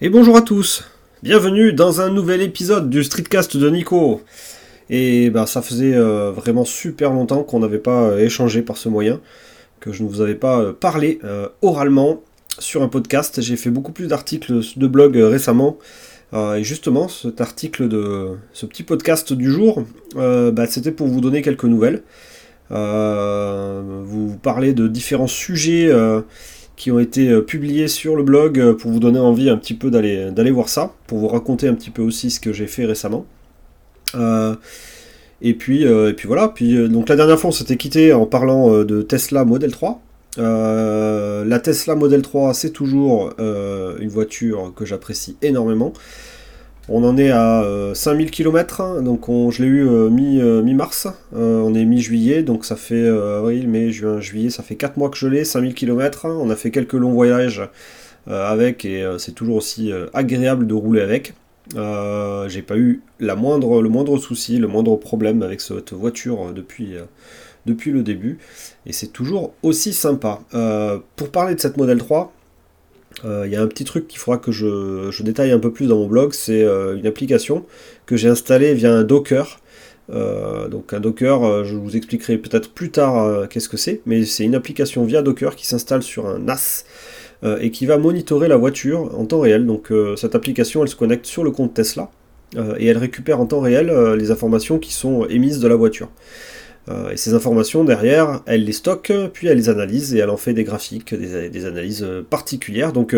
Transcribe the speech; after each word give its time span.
Et 0.00 0.10
bonjour 0.10 0.36
à 0.36 0.42
tous, 0.42 0.84
bienvenue 1.24 1.72
dans 1.72 2.00
un 2.00 2.08
nouvel 2.08 2.40
épisode 2.40 2.88
du 2.88 3.02
Streetcast 3.02 3.56
de 3.56 3.68
Nico. 3.68 4.20
Et 4.90 5.28
ben 5.28 5.44
ça 5.44 5.60
faisait 5.60 5.96
euh, 5.96 6.30
vraiment 6.30 6.64
super 6.64 7.10
longtemps 7.10 7.42
qu'on 7.42 7.58
n'avait 7.58 7.80
pas 7.80 8.02
euh, 8.04 8.18
échangé 8.18 8.62
par 8.62 8.76
ce 8.76 8.88
moyen, 8.88 9.20
que 9.80 9.90
je 9.92 10.04
ne 10.04 10.08
vous 10.08 10.20
avais 10.20 10.36
pas 10.36 10.60
euh, 10.60 10.72
parlé 10.72 11.18
oralement 11.62 12.22
sur 12.60 12.84
un 12.84 12.88
podcast. 12.88 13.40
J'ai 13.42 13.56
fait 13.56 13.70
beaucoup 13.70 13.90
plus 13.90 14.06
d'articles 14.06 14.60
de 14.76 14.86
blog 14.86 15.16
récemment. 15.16 15.78
et 16.32 16.62
justement, 16.62 17.08
cet 17.08 17.40
article 17.40 17.88
de 17.88 18.36
ce 18.52 18.66
petit 18.66 18.84
podcast 18.84 19.32
du 19.32 19.50
jour, 19.50 19.82
bah, 20.14 20.66
c'était 20.68 20.92
pour 20.92 21.08
vous 21.08 21.20
donner 21.20 21.42
quelques 21.42 21.64
nouvelles. 21.64 22.04
vous 22.70 24.36
parler 24.44 24.74
de 24.74 24.86
différents 24.86 25.26
sujets 25.26 25.92
qui 26.78 26.92
ont 26.92 27.00
été 27.00 27.28
euh, 27.28 27.42
publiés 27.42 27.88
sur 27.88 28.14
le 28.16 28.22
blog 28.22 28.58
euh, 28.58 28.72
pour 28.72 28.92
vous 28.92 29.00
donner 29.00 29.18
envie 29.18 29.50
un 29.50 29.58
petit 29.58 29.74
peu 29.74 29.90
d'aller, 29.90 30.50
voir 30.52 30.68
ça, 30.68 30.94
pour 31.08 31.18
vous 31.18 31.28
raconter 31.28 31.66
un 31.66 31.74
petit 31.74 31.90
peu 31.90 32.02
aussi 32.02 32.30
ce 32.30 32.40
que 32.40 32.52
j'ai 32.52 32.68
fait 32.68 32.86
récemment. 32.86 33.26
Euh, 34.14 34.54
et, 35.42 35.54
puis, 35.54 35.82
et 35.82 36.12
puis 36.14 36.26
voilà, 36.26 36.48
puis, 36.48 36.88
donc 36.88 37.08
la 37.08 37.16
dernière 37.16 37.38
fois 37.38 37.48
on 37.48 37.52
s'était 37.52 37.76
quitté 37.76 38.12
en 38.12 38.26
parlant 38.26 38.82
de 38.84 39.02
Tesla 39.02 39.44
Model 39.44 39.70
3. 39.70 40.00
la 40.38 41.60
Tesla 41.62 41.94
Model 41.94 42.22
3 42.22 42.54
c'est 42.54 42.70
toujours 42.70 43.32
une 43.38 44.08
voiture 44.08 44.72
que 44.74 44.84
j'apprécie 44.84 45.36
énormément. 45.42 45.92
On 46.90 47.04
en 47.04 47.18
est 47.18 47.30
à 47.30 47.64
5000 47.92 48.26
euh, 48.26 48.30
km, 48.30 49.02
donc 49.02 49.26
je 49.50 49.62
l'ai 49.62 49.68
eu 49.68 49.86
euh, 49.86 50.08
euh, 50.08 50.62
mi-mars, 50.62 51.06
on 51.32 51.74
est 51.74 51.84
mi-juillet, 51.84 52.42
donc 52.42 52.64
ça 52.64 52.76
fait 52.76 53.06
avril, 53.06 53.68
mai, 53.68 53.90
juin, 53.90 54.20
juillet, 54.20 54.48
ça 54.48 54.62
fait 54.62 54.76
4 54.76 54.96
mois 54.96 55.10
que 55.10 55.18
je 55.18 55.28
l'ai, 55.28 55.44
5000 55.44 55.74
km, 55.74 56.26
on 56.26 56.48
a 56.48 56.56
fait 56.56 56.70
quelques 56.70 56.94
longs 56.94 57.12
voyages 57.12 57.62
avec 58.26 58.84
et 58.84 59.06
c'est 59.18 59.32
toujours 59.32 59.56
aussi 59.56 59.92
agréable 60.14 60.66
de 60.66 60.74
rouler 60.74 61.02
avec. 61.02 61.34
J'ai 61.74 62.62
pas 62.62 62.78
eu 62.78 63.02
le 63.18 63.34
moindre 63.34 64.18
souci, 64.18 64.56
le 64.56 64.66
moindre 64.66 64.96
problème 64.96 65.42
avec 65.42 65.60
cette 65.60 65.92
voiture 65.92 66.52
depuis, 66.54 66.94
depuis 67.66 67.90
le 67.90 68.02
début, 68.02 68.38
et 68.86 68.94
c'est 68.94 69.08
toujours 69.08 69.52
aussi 69.62 69.92
sympa. 69.92 70.40
pour 71.16 71.30
parler 71.30 71.54
de 71.54 71.60
cette 71.60 71.76
Model 71.76 71.98
3, 71.98 72.32
euh, 73.24 73.44
il 73.46 73.52
y 73.52 73.56
a 73.56 73.62
un 73.62 73.66
petit 73.66 73.84
truc 73.84 74.06
qu'il 74.06 74.18
faudra 74.18 74.38
que 74.38 74.52
je, 74.52 75.22
détaille 75.22 75.50
un 75.50 75.58
peu 75.58 75.72
plus 75.72 75.86
dans 75.86 75.96
mon 75.96 76.06
blog, 76.06 76.32
c'est 76.32 76.62
euh, 76.62 76.96
une 76.96 77.06
application 77.06 77.64
que 78.06 78.16
j'ai 78.16 78.28
installée 78.28 78.74
via 78.74 78.92
un 78.92 79.04
Docker. 79.04 79.60
Euh, 80.10 80.68
donc 80.68 80.92
un 80.92 81.00
Docker, 81.00 81.64
je 81.64 81.76
vous 81.76 81.96
expliquerai 81.96 82.38
peut-être 82.38 82.70
plus 82.72 82.90
tard 82.90 83.48
qu'est-ce 83.48 83.68
que 83.68 83.76
c'est, 83.76 84.00
mais 84.06 84.24
c'est 84.24 84.44
une 84.44 84.54
application 84.54 85.04
via 85.04 85.22
Docker 85.22 85.56
qui 85.56 85.66
s'installe 85.66 86.02
sur 86.02 86.26
un 86.26 86.38
NAS 86.38 86.84
et 87.60 87.70
qui 87.70 87.86
va 87.86 87.98
monitorer 87.98 88.48
la 88.48 88.56
voiture 88.56 89.16
en 89.16 89.24
temps 89.24 89.40
réel. 89.40 89.66
Donc 89.66 89.92
cette 90.16 90.34
application, 90.34 90.82
elle 90.82 90.88
se 90.88 90.96
connecte 90.96 91.26
sur 91.26 91.44
le 91.44 91.50
compte 91.50 91.74
Tesla 91.74 92.10
et 92.56 92.86
elle 92.86 92.96
récupère 92.96 93.38
en 93.38 93.46
temps 93.46 93.60
réel 93.60 93.92
les 94.16 94.30
informations 94.30 94.78
qui 94.78 94.92
sont 94.92 95.26
émises 95.26 95.60
de 95.60 95.68
la 95.68 95.76
voiture. 95.76 96.08
Euh, 96.88 97.10
et 97.10 97.16
ces 97.16 97.34
informations, 97.34 97.84
derrière, 97.84 98.40
elle 98.46 98.64
les 98.64 98.72
stocke, 98.72 99.12
puis 99.32 99.48
elle 99.48 99.58
les 99.58 99.68
analyse 99.68 100.14
et 100.14 100.18
elle 100.18 100.30
en 100.30 100.36
fait 100.36 100.54
des 100.54 100.64
graphiques, 100.64 101.14
des, 101.14 101.66
analyses 101.66 102.02
euh, 102.02 102.22
particulières. 102.22 102.92
Donc 102.92 103.14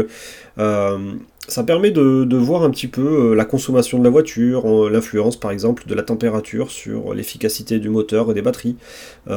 euh, 0.58 0.98
ça 1.46 1.62
permet 1.64 1.90
de, 1.90 2.36
voir 2.36 2.62
un 2.62 2.70
petit 2.70 2.86
peu 2.86 3.34
la 3.34 3.44
consommation 3.44 3.98
de 3.98 4.04
la 4.04 4.10
voiture, 4.10 4.88
l'influence 4.90 5.38
par 5.38 5.50
exemple 5.50 5.84
de 5.86 5.94
la 5.94 6.02
température 6.02 6.70
sur 6.70 7.12
l'efficacité 7.14 7.78
du 7.78 7.88
moteur 7.88 8.30
et 8.30 8.34
des 8.34 8.42
batteries. 8.42 8.76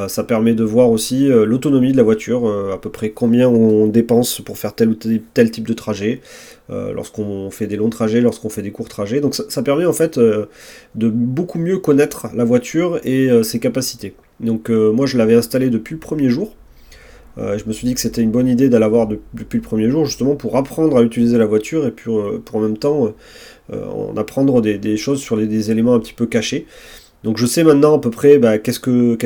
ça 0.07 0.23
permet 0.23 0.53
de 0.53 0.63
voir 0.63 0.91
aussi 0.91 1.27
l'autonomie 1.27 1.91
de 1.91 1.97
la 1.97 2.03
voiture, 2.03 2.45
à 2.71 2.79
peu 2.79 2.91
près 2.91 3.09
combien 3.09 3.49
on 3.49 3.87
dépense 3.87 4.41
pour 4.41 4.57
faire 4.57 4.75
tel 4.75 4.89
ou 4.89 4.95
tel, 5.33 5.49
type 5.49 5.67
de 5.67 5.73
trajet, 5.73 6.21
lorsqu'on 6.69 7.49
fait 7.49 7.65
des 7.65 7.77
longs 7.77 7.89
trajets, 7.89 8.21
lorsqu'on 8.21 8.49
fait 8.49 8.61
des 8.61 8.71
courts 8.71 8.89
trajets. 8.89 9.19
Donc 9.19 9.33
ça 9.33 9.63
permet 9.63 9.85
en 9.85 9.93
fait 9.93 10.19
de 10.19 11.09
beaucoup 11.09 11.57
mieux 11.57 11.79
connaître 11.79 12.27
la 12.35 12.43
voiture 12.43 12.99
et 13.03 13.43
ses 13.43 13.59
capacités. 13.59 14.13
Donc 14.39 14.69
euh, 14.69 14.91
moi 14.91 15.05
je 15.05 15.17
l'avais 15.17 15.35
installé 15.35 15.69
depuis 15.69 15.93
le 15.93 15.99
premier 15.99 16.29
jour. 16.29 16.55
Euh, 17.39 17.57
je 17.57 17.65
me 17.65 17.73
suis 17.73 17.87
dit 17.87 17.95
que 17.95 17.99
c'était 17.99 18.21
une 18.21 18.29
bonne 18.29 18.47
idée 18.47 18.69
d'aller 18.69 18.87
voir 18.87 19.07
depuis 19.07 19.57
le 19.57 19.63
premier 19.63 19.89
jour, 19.89 20.05
justement 20.05 20.35
pour 20.35 20.55
apprendre 20.55 20.97
à 20.97 21.01
utiliser 21.01 21.37
la 21.37 21.47
voiture 21.47 21.87
et 21.87 21.91
puis 21.91 22.11
euh, 22.11 22.37
pour 22.37 22.57
en 22.57 22.59
même 22.59 22.77
temps 22.77 23.13
en 23.71 24.17
apprendre 24.17 24.61
des, 24.61 24.97
choses 24.97 25.21
sur 25.21 25.37
des 25.37 25.71
éléments 25.71 25.95
un 25.95 25.99
petit 25.99 26.13
peu 26.13 26.25
cachés. 26.25 26.67
Donc 27.23 27.37
je 27.37 27.45
sais 27.45 27.63
maintenant 27.63 27.95
à 27.95 27.99
peu 27.99 28.11
près 28.11 28.37
bah, 28.37 28.57
qu'est-ce 28.57 28.79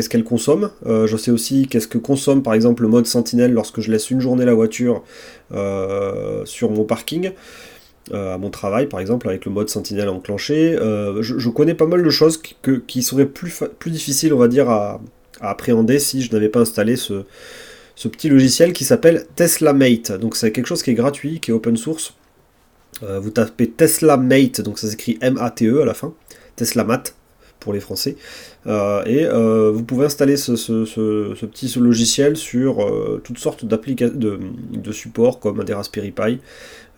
qu'elle 0.10 0.24
consomme. 0.24 0.70
je 0.86 1.18
sais 1.18 1.32
aussi 1.32 1.68
qu'est-ce 1.68 1.88
que 1.88 1.98
consomme 1.98 2.44
par 2.44 2.54
exemple 2.54 2.84
le 2.84 2.88
mode 2.88 3.08
sentinelle 3.08 3.52
lorsque 3.52 3.82
je 3.82 3.92
laisse 3.92 4.12
une 4.12 4.22
journée 4.22 4.46
la 4.46 4.54
voiture 4.54 5.04
sur 6.46 6.72
mon 6.72 6.84
parking. 6.84 7.32
À 8.14 8.38
mon 8.38 8.50
travail 8.50 8.88
par 8.88 9.00
exemple 9.00 9.28
avec 9.28 9.46
le 9.46 9.52
mode 9.52 9.70
sentinelle 9.70 10.10
enclenché. 10.10 10.78
Je, 11.20 11.50
connais 11.50 11.74
pas 11.74 11.86
mal 11.86 12.04
de 12.04 12.10
choses 12.10 12.42
qui, 12.88 13.04
seraient 13.04 13.26
plus, 13.26 13.62
difficiles 13.88 14.34
on 14.34 14.38
va 14.38 14.48
dire 14.48 14.70
à, 14.70 15.02
appréhender 15.42 16.00
si 16.00 16.22
je 16.22 16.32
n'avais 16.32 16.50
pas 16.50 16.62
installé 16.62 16.96
ce, 16.96 17.24
petit 18.08 18.30
logiciel 18.30 18.74
qui 18.74 18.86
s'appelle 18.86 19.26
Tesla 19.36 19.74
Mate. 19.74 20.12
Donc 20.12 20.36
c'est 20.36 20.52
quelque 20.52 20.68
chose 20.68 20.84
qui 20.84 20.92
est 20.92 20.96
gratuit, 20.96 21.40
qui 21.40 21.52
est 21.52 21.54
open 21.54 21.78
source. 21.78 22.14
Euh, 23.04 23.20
vous 23.20 23.30
tapez 23.30 23.70
Tesla 23.70 24.18
Mate, 24.18 24.62
donc 24.62 24.80
ça 24.80 24.88
s'écrit 24.88 25.18
M-A-T-E 25.22 25.82
à 25.82 25.86
la 25.86 25.94
fin, 25.94 26.14
Tesla 26.56 26.84
Mate 26.84 27.17
pour 27.60 27.74
les 27.74 27.80
Français. 27.80 28.16
Euh, 28.66 29.04
et 29.06 29.26
euh, 29.26 29.72
vous 29.72 29.84
pouvez 29.84 30.06
installer 30.06 30.38
ce, 30.38 30.52
petit 31.46 31.80
logiciel 31.80 32.38
sur 32.38 32.86
toutes 33.24 33.40
sortes 33.40 33.66
de, 33.66 34.40
de, 34.72 34.92
supports 34.92 35.40
comme 35.40 35.64
des 35.64 35.74
Raspberry 35.74 36.12
Pi, 36.12 36.40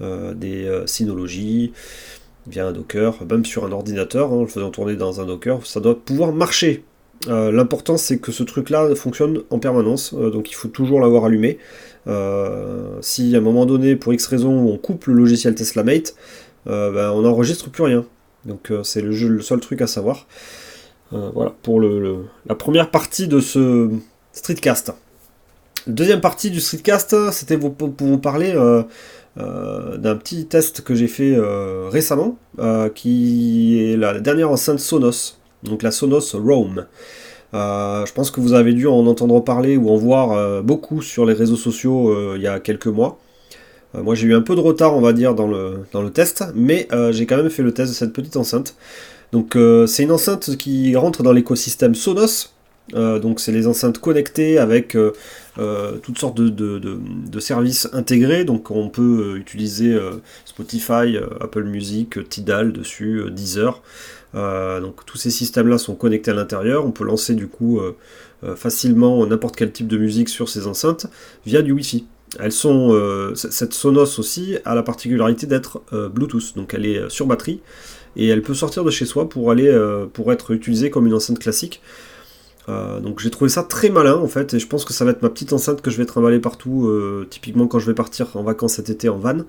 des 0.02 0.84
Synology, 0.86 1.72
via 2.47 2.68
un 2.68 2.72
Docker, 2.72 3.16
même 3.30 3.46
sur 3.46 3.66
un 3.66 3.72
ordinateur, 3.72 4.31
en 4.34 4.42
le 4.42 4.47
faisant 4.47 4.72
tourner 4.72 4.96
dans 4.96 5.22
un 5.22 5.25
Docker, 5.25 5.66
ça 5.66 5.80
doit 5.80 6.00
pouvoir 6.00 6.31
marcher. 6.31 6.84
Euh, 7.28 7.52
l'important 7.52 7.97
c'est 7.97 8.18
que 8.18 8.31
ce 8.31 8.44
truc 8.44 8.70
là 8.70 8.96
fonctionne 8.96 9.41
en 9.50 9.59
permanence, 9.59 10.14
euh, 10.14 10.30
donc 10.30 10.52
il 10.52 10.53
faut 10.53 10.70
toujours 10.70 11.02
l'avoir 11.02 11.26
allumé. 11.26 11.58
Euh, 12.08 12.97
si 13.02 13.36
à 13.36 13.40
un 13.40 13.41
moment 13.41 13.66
donné, 13.66 13.96
pour 13.96 14.14
X 14.14 14.26
raison, 14.28 14.52
on 14.52 14.78
coupe 14.78 15.06
le 15.08 15.14
logiciel 15.14 15.56
TeslaMate, 15.56 16.16
ben, 16.66 17.12
on 17.12 17.22
n'enregistre 17.22 17.70
plus 17.72 17.84
rien. 17.84 18.06
Donc 18.45 18.72
c'est 18.83 19.01
le, 19.01 19.41
seul 19.41 19.59
truc 19.59 19.81
à 19.81 19.88
savoir. 19.88 20.27
voilà 21.11 21.53
pour 21.61 21.81
la 21.81 22.55
première 22.55 22.89
partie 22.89 23.27
de 23.27 23.39
ce 23.39 23.89
streetcast. 24.31 24.94
Deuxième 25.88 26.22
partie 26.22 26.51
du 26.51 26.59
streetcast, 26.59 27.31
c'était 27.31 27.57
pour, 27.57 27.73
vous 27.97 28.17
parler 28.17 28.53
d'un 29.35 30.16
petit 30.16 30.45
test 30.45 30.81
que 30.81 30.95
j'ai 30.95 31.07
fait 31.07 31.38
récemment, 31.89 32.38
qui 32.95 33.83
est 33.83 33.97
la 33.97 34.19
dernière 34.19 34.51
enceinte 34.51 34.79
Sonos 34.79 35.39
donc 35.63 35.83
la 35.83 35.91
Sonos 35.91 36.35
Roam. 36.35 36.85
Euh, 37.53 38.05
je 38.05 38.13
pense 38.13 38.31
que 38.31 38.39
vous 38.39 38.53
avez 38.53 38.73
dû 38.73 38.88
en 38.88 39.07
entendre 39.07 39.39
parler 39.44 39.75
ou 39.75 39.89
en 39.89 39.95
voir 39.95 40.31
euh, 40.31 40.61
beaucoup 40.61 41.01
sur 41.01 41.25
les 41.25 41.33
réseaux 41.33 41.55
sociaux 41.55 42.09
euh, 42.09 42.35
il 42.35 42.44
y 42.44 42.47
a 42.47 42.59
quelques 42.59 42.88
mois. 42.88 43.19
Moi 43.94 44.16
j'ai 44.16 44.27
eu 44.27 44.35
un 44.35 44.41
peu 44.41 44.55
de 44.55 44.59
retard 44.59 44.95
on 44.95 45.01
va 45.01 45.13
dire 45.13 45.33
dans 45.33 45.47
le, 45.47 45.79
dans 45.91 46.01
le 46.01 46.11
test, 46.11 46.44
mais 46.55 46.88
j'ai 47.11 47.25
quand 47.25 47.38
même 47.38 47.50
fait 47.50 47.63
le 47.63 47.73
test 47.73 47.91
de 47.91 47.95
cette 47.95 48.13
petite 48.13 48.38
enceinte. 48.38 48.75
Donc 49.31 49.57
c'est 49.88 50.03
une 50.03 50.11
enceinte 50.11 50.57
qui 50.57 50.95
rentre 50.95 51.23
dans 51.23 51.31
l'écosystème 51.31 51.95
Sonos. 51.95 52.53
donc 52.94 53.39
c'est 53.39 53.51
les 53.51 53.67
enceintes 53.67 53.99
connectées 53.99 54.57
avec 54.59 54.95
toutes 56.03 56.19
sortes 56.19 56.38
de, 56.38 56.49
de, 56.49 57.39
services 57.39 57.89
intégrés. 57.94 58.45
Donc 58.45 58.69
on 58.72 58.89
peut 58.89 59.38
utiliser 59.38 59.97
Spotify, 60.45 61.17
Apple 61.41 61.63
Music, 61.63 62.29
Tidal 62.29 62.72
dessus, 62.72 63.23
Deezer. 63.31 63.81
Euh, 64.35 64.79
donc 64.79 65.05
tous 65.05 65.17
ces 65.17 65.31
systèmes-là 65.31 65.78
sont 65.78 65.95
connectés 65.95 66.31
à 66.31 66.33
l'intérieur. 66.33 66.85
On 66.85 66.91
peut 66.91 67.03
lancer 67.03 67.35
du 67.35 67.47
coup 67.47 67.79
euh, 67.79 67.95
euh, 68.44 68.55
facilement 68.55 69.25
n'importe 69.25 69.55
quel 69.55 69.72
type 69.72 69.88
de 69.88 69.97
musique 69.97 70.29
sur 70.29 70.49
ces 70.49 70.67
enceintes 70.67 71.07
via 71.45 71.61
du 71.61 71.72
Wi-Fi. 71.72 72.05
Sont, 72.50 73.34
cette 73.35 73.73
Sonos 73.73 74.19
aussi 74.19 74.57
a 74.66 74.75
la 74.75 74.84
particularité 74.84 75.47
d'être 75.47 75.81
Bluetooth, 75.91 76.55
donc 76.55 76.73
elle 76.73 76.85
est 76.85 77.09
sur 77.09 77.26
batterie 77.26 77.61
et 78.16 78.28
elle 78.28 78.41
peut 78.41 78.53
sortir 78.53 78.84
de 78.84 78.91
chez 78.91 79.05
soi 79.05 79.28
pour 79.28 79.52
aller 79.52 79.72
pour 80.14 80.31
être 80.31 80.52
utilisée 80.52 80.90
comme 80.90 81.08
une 81.08 81.14
enceinte 81.14 81.40
classique. 81.40 81.81
donc 82.67 83.20
j'ai 83.20 83.31
trouvé 83.31 83.49
ça 83.49 83.64
très 83.64 83.90
malin 83.90 84.16
en 84.16 84.28
fait 84.28 84.53
et 84.53 84.59
je 84.59 84.67
pense 84.67 84.85
que 84.85 84.93
ça 84.93 85.05
va 85.05 85.11
être 85.11 85.23
ma 85.23 85.29
petite 85.29 85.53
enceinte 85.53 85.81
que 85.81 85.90
je 85.90 85.97
vais 85.97 86.05
trimballer 86.05 86.40
partout, 86.40 86.91
typiquement 87.29 87.67
quand 87.67 87.79
je 87.79 87.87
vais 87.87 87.96
partir 87.96 88.35
en 88.35 88.43
vacances 88.43 88.73
cet 88.73 88.90
été 88.90 89.09
en 89.09 89.17
van. 89.17 89.40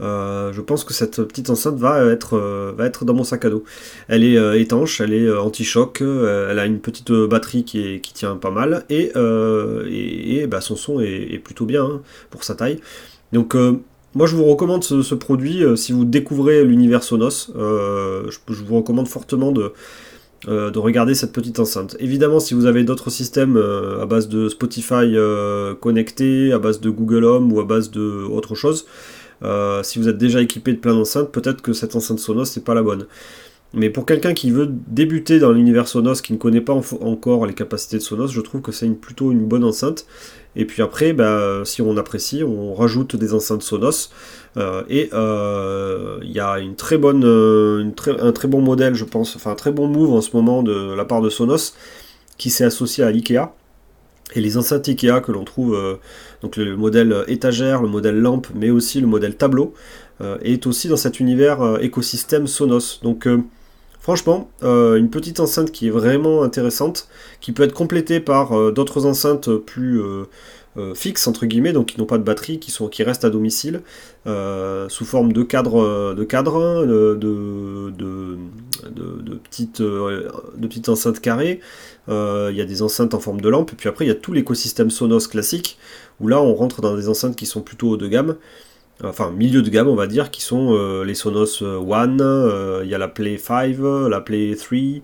Euh, 0.00 0.52
je 0.52 0.60
pense 0.60 0.84
que 0.84 0.94
cette 0.94 1.22
petite 1.22 1.50
enceinte 1.50 1.76
va 1.76 2.04
être, 2.06 2.36
euh, 2.36 2.72
va 2.76 2.86
être 2.86 3.04
dans 3.04 3.14
mon 3.14 3.24
sac 3.24 3.44
à 3.44 3.50
dos. 3.50 3.64
Elle 4.08 4.24
est 4.24 4.38
euh, 4.38 4.58
étanche, 4.58 5.00
elle 5.00 5.12
est 5.12 5.30
anti-choc, 5.30 6.00
elle 6.00 6.58
a 6.58 6.66
une 6.66 6.80
petite 6.80 7.12
batterie 7.12 7.64
qui, 7.64 8.00
qui, 8.00 8.14
tient 8.14 8.36
pas 8.36 8.50
mal 8.50 8.84
et, 8.88 9.12
et, 9.14 10.46
bah, 10.46 10.60
son 10.60 10.76
son 10.76 11.00
est, 11.00 11.38
plutôt 11.42 11.66
bien 11.66 11.84
hein, 11.84 12.02
pour 12.30 12.44
sa 12.44 12.54
taille. 12.54 12.80
Donc 13.32 13.54
moi 14.14 14.26
je 14.26 14.34
vous 14.34 14.44
recommande 14.44 14.82
ce, 14.82 15.14
produit 15.14 15.62
si 15.76 15.92
vous 15.92 16.04
découvrez 16.04 16.64
l'univers 16.64 17.02
Sonos. 17.02 17.50
Je, 17.54 18.64
vous 18.64 18.76
recommande 18.76 19.08
fortement 19.08 19.52
de, 19.52 19.72
de 20.46 20.78
regarder 20.78 21.14
cette 21.14 21.32
petite 21.32 21.60
enceinte. 21.60 21.96
Évidemment 22.00 22.40
si 22.40 22.54
vous 22.54 22.66
avez 22.66 22.84
d'autres 22.84 23.10
systèmes 23.10 23.56
à 24.00 24.06
base 24.06 24.28
de 24.28 24.48
Spotify 24.48 25.14
connecté, 25.80 26.52
à 26.52 26.58
base 26.58 26.80
de 26.80 26.90
Google 26.90 27.24
Home 27.24 27.52
ou 27.52 27.60
à 27.60 27.64
base 27.64 27.90
de 27.90 28.24
autre 28.24 28.54
chose, 28.54 28.86
si 29.82 29.98
vous 29.98 30.08
êtes 30.08 30.18
déjà 30.18 30.40
équipé 30.40 30.72
de 30.72 30.78
plein 30.78 30.94
d'enceintes, 30.94 31.32
peut-être 31.32 31.62
que 31.62 31.72
cette 31.72 31.96
enceinte 31.96 32.18
Sonos 32.18 32.46
c'est 32.46 32.64
pas 32.64 32.74
la 32.74 32.82
bonne. 32.82 33.06
Mais 33.72 33.88
pour 33.88 34.04
quelqu'un 34.04 34.34
qui 34.34 34.50
veut 34.50 34.68
débuter 34.88 35.38
dans 35.38 35.52
l'univers 35.52 35.86
Sonos, 35.86 36.20
qui 36.22 36.32
ne 36.32 36.38
connaît 36.38 36.60
pas 36.60 36.72
encore 36.72 37.46
les 37.46 37.54
capacités 37.54 37.98
de 37.98 38.02
Sonos, 38.02 38.28
je 38.28 38.40
trouve 38.40 38.62
que 38.62 38.72
c'est 38.72 38.88
plutôt 38.88 39.30
une 39.30 39.46
bonne 39.46 39.62
enceinte. 39.62 40.06
Et 40.56 40.64
puis 40.64 40.82
après, 40.82 41.12
bah, 41.12 41.62
si 41.64 41.80
on 41.80 41.96
apprécie, 41.96 42.42
on 42.42 42.74
rajoute 42.74 43.14
des 43.14 43.32
enceintes 43.32 43.62
Sonos. 43.62 44.10
Euh, 44.56 44.82
et 44.88 45.08
euh, 45.12 46.18
il 46.22 46.32
y 46.32 46.40
a 46.40 46.56
euh, 46.56 47.84
un 48.20 48.32
très 48.32 48.48
bon 48.48 48.60
modèle, 48.60 48.94
je 48.94 49.04
pense, 49.04 49.36
enfin 49.36 49.52
un 49.52 49.54
très 49.54 49.70
bon 49.70 49.86
move 49.86 50.12
en 50.12 50.20
ce 50.20 50.30
moment 50.34 50.64
de 50.64 50.92
la 50.94 51.04
part 51.04 51.20
de 51.20 51.30
Sonos, 51.30 51.74
qui 52.38 52.50
s'est 52.50 52.64
associé 52.64 53.04
à 53.04 53.12
l'IKEA. 53.12 53.54
Et 54.34 54.40
les 54.40 54.56
enceintes 54.56 54.88
IKEA 54.88 55.20
que 55.20 55.32
l'on 55.32 55.44
trouve, 55.44 55.76
donc 56.40 56.56
le 56.56 56.76
modèle 56.76 57.24
étagère, 57.26 57.82
le 57.82 57.88
modèle 57.88 58.20
lampe, 58.20 58.46
mais 58.54 58.70
aussi 58.70 59.00
le 59.00 59.08
modèle 59.08 59.34
tableau, 59.34 59.74
est 60.42 60.68
aussi 60.68 60.86
dans 60.86 60.96
cet 60.96 61.18
univers 61.18 61.78
écosystème 61.82 62.46
Sonos. 62.46 63.00
Donc 63.02 63.26
Franchement, 64.00 64.50
euh, 64.62 64.96
une 64.96 65.10
petite 65.10 65.40
enceinte 65.40 65.70
qui 65.70 65.88
est 65.88 65.90
vraiment 65.90 66.42
intéressante, 66.42 67.06
qui 67.42 67.52
peut 67.52 67.64
être 67.64 67.74
complétée 67.74 68.18
par 68.18 68.58
euh, 68.58 68.72
d'autres 68.72 69.04
enceintes 69.04 69.54
plus 69.54 70.02
euh, 70.76 70.94
fixes, 70.94 71.26
entre 71.26 71.46
guillemets, 71.46 71.72
donc 71.72 71.86
qui 71.86 71.98
n'ont 71.98 72.06
pas 72.06 72.18
de 72.18 72.22
batterie, 72.22 72.58
qui, 72.58 72.70
sont, 72.70 72.88
qui 72.88 73.02
restent 73.02 73.24
à 73.24 73.30
domicile, 73.30 73.82
sous 74.26 75.04
forme 75.04 75.32
de 75.32 75.42
cadre, 75.42 76.14
de, 76.14 76.24
cadre, 76.24 76.86
de, 76.86 77.14
de, 77.14 78.38
petites, 79.34 79.82
de 79.82 80.66
petites 80.66 80.88
enceintes 80.88 81.20
carrées. 81.20 81.60
Il 82.08 82.54
y 82.54 82.60
a 82.60 82.64
des 82.64 82.82
enceintes 82.82 83.14
en 83.14 83.20
forme 83.20 83.40
de 83.40 83.48
lampe, 83.48 83.72
et 83.72 83.76
puis 83.76 83.88
après 83.88 84.04
il 84.04 84.08
y 84.08 84.12
a 84.12 84.16
tout 84.16 84.32
l'écosystème 84.32 84.90
Sonos 84.90 85.28
classique, 85.28 85.78
où 86.20 86.28
là 86.28 86.40
on 86.40 86.54
rentre 86.54 86.80
dans 86.80 86.96
des 86.96 87.08
enceintes 87.08 87.36
qui 87.36 87.46
sont 87.46 87.62
plutôt 87.62 87.90
haut 87.90 87.96
de 87.96 88.08
gamme 88.08 88.36
enfin 89.04 89.30
milieu 89.30 89.62
de 89.62 89.70
gamme 89.70 89.88
on 89.88 89.94
va 89.94 90.06
dire, 90.06 90.30
qui 90.30 90.42
sont 90.42 90.74
euh, 90.74 91.04
les 91.04 91.14
Sonos 91.14 91.62
euh, 91.62 91.78
One, 91.78 92.20
euh, 92.20 92.80
il 92.84 92.90
y 92.90 92.94
a 92.94 92.98
la 92.98 93.08
Play 93.08 93.38
5, 93.38 93.76
la 94.08 94.20
Play 94.20 94.54
3, 94.54 94.78
il 94.78 95.02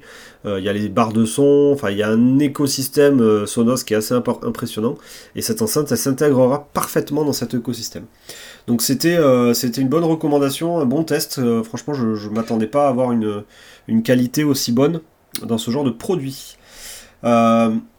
y 0.64 0.68
a 0.68 0.72
les 0.72 0.88
barres 0.88 1.12
de 1.12 1.24
son, 1.24 1.72
enfin 1.72 1.90
il 1.90 1.98
y 1.98 2.02
a 2.02 2.08
un 2.08 2.38
écosystème 2.38 3.46
Sonos 3.46 3.82
qui 3.84 3.94
est 3.94 3.96
assez 3.96 4.14
impressionnant, 4.14 4.96
et 5.34 5.42
cette 5.42 5.60
enceinte 5.60 5.90
elle 5.90 5.98
s'intégrera 5.98 6.68
parfaitement 6.72 7.24
dans 7.24 7.32
cet 7.32 7.54
écosystème. 7.54 8.04
Donc 8.66 8.82
c'était 8.82 9.16
une 9.16 9.88
bonne 9.88 10.04
recommandation, 10.04 10.78
un 10.78 10.84
bon 10.84 11.02
test, 11.02 11.40
franchement 11.64 11.94
je 11.94 12.28
ne 12.28 12.34
m'attendais 12.34 12.68
pas 12.68 12.86
à 12.86 12.90
avoir 12.90 13.12
une, 13.12 13.42
une 13.88 14.02
qualité 14.02 14.44
aussi 14.44 14.70
bonne 14.70 15.00
dans 15.42 15.58
ce 15.58 15.70
genre 15.70 15.84
de 15.84 15.90
produit. 15.90 16.56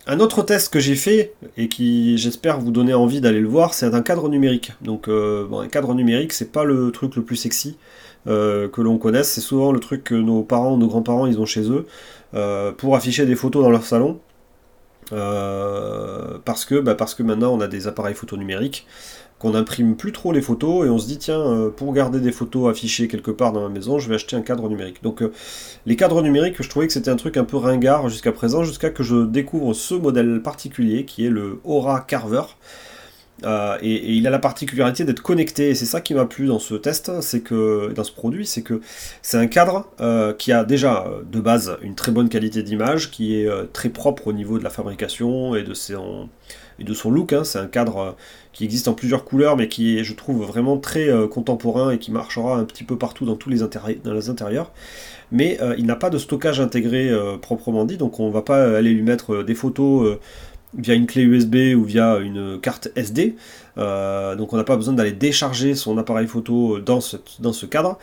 Euh, 0.07 0.13
un 0.13 0.19
autre 0.19 0.43
test 0.43 0.71
que 0.71 0.79
j'ai 0.79 0.95
fait 0.95 1.33
et 1.57 1.67
qui 1.67 2.17
j'espère 2.17 2.59
vous 2.59 2.71
donner 2.71 2.93
envie 2.93 3.21
d'aller 3.21 3.39
le 3.39 3.47
voir, 3.47 3.73
c'est 3.73 3.93
un 3.93 4.01
cadre 4.01 4.29
numérique. 4.29 4.73
Donc 4.81 5.07
euh, 5.07 5.47
un 5.51 5.67
cadre 5.67 5.93
numérique, 5.93 6.33
c'est 6.33 6.51
pas 6.51 6.63
le 6.63 6.91
truc 6.91 7.15
le 7.15 7.23
plus 7.23 7.35
sexy 7.35 7.77
euh, 8.27 8.67
que 8.67 8.81
l'on 8.81 8.97
connaisse, 8.97 9.29
c'est 9.31 9.41
souvent 9.41 9.71
le 9.71 9.79
truc 9.79 10.03
que 10.03 10.15
nos 10.15 10.43
parents, 10.43 10.77
nos 10.77 10.87
grands-parents, 10.87 11.25
ils 11.27 11.39
ont 11.39 11.45
chez 11.45 11.69
eux 11.69 11.85
pour 12.77 12.95
afficher 12.95 13.25
des 13.25 13.35
photos 13.35 13.63
dans 13.63 13.71
leur 13.71 13.83
salon. 13.83 14.19
parce 15.09 16.65
que 16.65 16.79
bah, 16.79 16.95
parce 16.95 17.15
que 17.15 17.23
maintenant 17.23 17.53
on 17.53 17.61
a 17.61 17.67
des 17.67 17.87
appareils 17.87 18.15
photo 18.15 18.37
numériques 18.37 18.85
qu'on 19.39 19.53
imprime 19.53 19.95
plus 19.95 20.11
trop 20.11 20.31
les 20.31 20.41
photos 20.41 20.85
et 20.85 20.89
on 20.89 20.97
se 20.97 21.07
dit 21.07 21.17
tiens 21.17 21.39
euh, 21.39 21.69
pour 21.69 21.93
garder 21.93 22.19
des 22.19 22.31
photos 22.31 22.69
affichées 22.69 23.07
quelque 23.07 23.31
part 23.31 23.53
dans 23.53 23.61
ma 23.61 23.69
maison 23.69 23.99
je 23.99 24.09
vais 24.09 24.15
acheter 24.15 24.35
un 24.35 24.41
cadre 24.41 24.67
numérique. 24.69 25.03
Donc 25.03 25.21
euh, 25.21 25.31
les 25.85 25.95
cadres 25.95 26.21
numériques 26.21 26.61
je 26.61 26.69
trouvais 26.69 26.87
que 26.87 26.93
c'était 26.93 27.11
un 27.11 27.15
truc 27.15 27.37
un 27.37 27.43
peu 27.43 27.57
ringard 27.57 28.09
jusqu'à 28.09 28.31
présent 28.31 28.63
jusqu'à 28.63 28.89
que 28.89 29.03
je 29.03 29.25
découvre 29.25 29.73
ce 29.73 29.93
modèle 29.93 30.41
particulier 30.41 31.05
qui 31.05 31.25
est 31.25 31.29
le 31.29 31.59
Aura 31.63 32.01
Carver 32.01 32.43
euh, 33.43 33.77
et, 33.81 34.13
il 34.13 34.25
a 34.27 34.29
la 34.29 34.39
particularité 34.39 35.03
d'être 35.03 35.21
connecté, 35.21 35.69
et 35.69 35.75
c'est 35.75 35.85
ça 35.85 36.01
qui 36.01 36.13
m'a 36.13 36.25
plu 36.25 36.47
dans 36.47 36.59
ce 36.59 36.75
test, 36.75 37.21
c'est 37.21 37.41
que 37.41 37.91
dans 37.93 38.03
ce 38.03 38.11
produit, 38.11 38.45
c'est 38.45 38.61
que 38.61 38.81
c'est 39.21 39.37
un 39.37 39.47
cadre 39.47 39.87
qui 40.37 40.51
a 40.51 40.63
déjà 40.63 41.05
de 41.29 41.39
base 41.39 41.77
une 41.81 41.95
très 41.95 42.11
bonne 42.11 42.29
qualité 42.29 42.63
d'image, 42.63 43.11
qui 43.11 43.35
est 43.35 43.49
très 43.73 43.89
propre 43.89 44.27
au 44.27 44.33
niveau 44.33 44.57
de 44.59 44.63
la 44.63 44.69
fabrication 44.69 45.55
et 45.55 45.63
de 45.63 45.73
son, 45.73 46.29
et 46.79 46.83
de 46.83 46.93
son 46.93 47.11
look. 47.11 47.33
Hein. 47.33 47.43
C'est 47.43 47.59
un 47.59 47.67
cadre 47.67 48.15
qui 48.57 48.63
existe 48.63 48.87
en 48.87 48.93
plusieurs 48.93 49.23
couleurs, 49.23 49.55
mais 49.55 49.67
qui 49.67 49.99
est, 49.99 50.03
je 50.03 50.15
trouve, 50.15 50.43
vraiment 50.43 50.79
très 50.79 51.09
euh, 51.09 51.27
contemporain 51.27 51.91
et 51.91 51.99
qui 51.99 52.11
marchera 52.11 52.57
un 52.57 52.63
petit 52.63 52.83
peu 52.83 52.97
partout 52.97 53.23
dans 53.23 53.35
tous 53.35 53.51
les, 53.51 53.59
dans 53.59 54.13
les 54.13 54.29
intérieurs. 54.29 54.71
Mais 55.31 55.59
euh, 55.61 55.75
il 55.77 55.85
n'a 55.85 55.95
pas 55.95 56.09
de 56.09 56.17
stockage 56.17 56.59
intégré 56.59 57.07
euh, 57.07 57.37
proprement 57.37 57.85
dit, 57.85 57.97
donc 57.97 58.19
on 58.19 58.29
ne 58.29 58.33
va 58.33 58.41
pas 58.41 58.77
aller 58.77 58.93
lui 58.93 59.03
mettre 59.03 59.43
des 59.43 59.53
photos 59.53 60.17
via 60.73 60.93
une 60.93 61.07
clé 61.07 61.23
USB 61.23 61.75
ou 61.75 61.83
via 61.83 62.17
une 62.17 62.59
carte 62.59 62.89
SD. 62.95 63.35
Euh, 63.77 64.35
donc 64.35 64.53
on 64.53 64.57
n'a 64.57 64.63
pas 64.63 64.75
besoin 64.75 64.93
d'aller 64.93 65.11
décharger 65.11 65.75
son 65.75 65.97
appareil 65.97 66.27
photo 66.27 66.79
dans 66.79 67.01
ce, 67.01 67.17
dans 67.39 67.53
ce 67.53 67.65
cadre. 67.65 67.97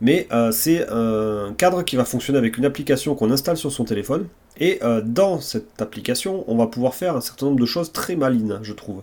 Mais 0.00 0.26
euh, 0.32 0.50
c'est 0.50 0.88
un 0.90 1.52
cadre 1.56 1.82
qui 1.82 1.96
va 1.96 2.04
fonctionner 2.04 2.38
avec 2.38 2.58
une 2.58 2.64
application 2.64 3.14
qu'on 3.14 3.30
installe 3.30 3.56
sur 3.56 3.72
son 3.72 3.84
téléphone. 3.84 4.26
Et 4.58 4.78
euh, 4.82 5.00
dans 5.00 5.40
cette 5.40 5.80
application, 5.80 6.44
on 6.46 6.56
va 6.56 6.66
pouvoir 6.66 6.94
faire 6.94 7.16
un 7.16 7.20
certain 7.20 7.46
nombre 7.46 7.60
de 7.60 7.66
choses 7.66 7.92
très 7.92 8.16
malines, 8.16 8.58
je 8.62 8.72
trouve. 8.72 9.02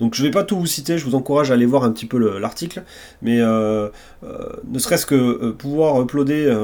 Donc 0.00 0.14
je 0.14 0.22
ne 0.22 0.28
vais 0.28 0.32
pas 0.32 0.44
tout 0.44 0.58
vous 0.58 0.66
citer, 0.66 0.98
je 0.98 1.04
vous 1.04 1.14
encourage 1.14 1.50
à 1.50 1.54
aller 1.54 1.66
voir 1.66 1.84
un 1.84 1.92
petit 1.92 2.06
peu 2.06 2.38
l'article. 2.38 2.82
Mais 3.22 3.38
ne 3.38 3.90
serait-ce 4.78 5.06
que 5.06 5.52
pouvoir 5.52 6.00
uploader 6.02 6.54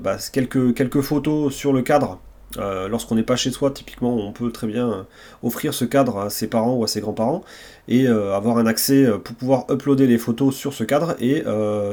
bah, 0.00 0.18
quelques, 0.32 0.74
quelques 0.74 1.00
photos 1.00 1.52
sur 1.52 1.72
le 1.72 1.82
cadre 1.82 2.20
euh, 2.56 2.88
lorsqu'on 2.88 3.14
n'est 3.14 3.22
pas 3.22 3.36
chez 3.36 3.50
soi, 3.50 3.70
typiquement, 3.70 4.14
on 4.16 4.32
peut 4.32 4.50
très 4.50 4.66
bien 4.66 4.90
euh, 4.90 5.02
offrir 5.42 5.74
ce 5.74 5.84
cadre 5.84 6.18
à 6.18 6.30
ses 6.30 6.46
parents 6.46 6.74
ou 6.74 6.84
à 6.84 6.86
ses 6.86 7.00
grands-parents 7.00 7.44
et 7.88 8.06
euh, 8.06 8.34
avoir 8.34 8.56
un 8.56 8.66
accès 8.66 9.06
pour 9.22 9.36
pouvoir 9.36 9.66
uploader 9.70 10.06
les 10.06 10.18
photos 10.18 10.54
sur 10.54 10.72
ce 10.72 10.84
cadre 10.84 11.14
et 11.20 11.42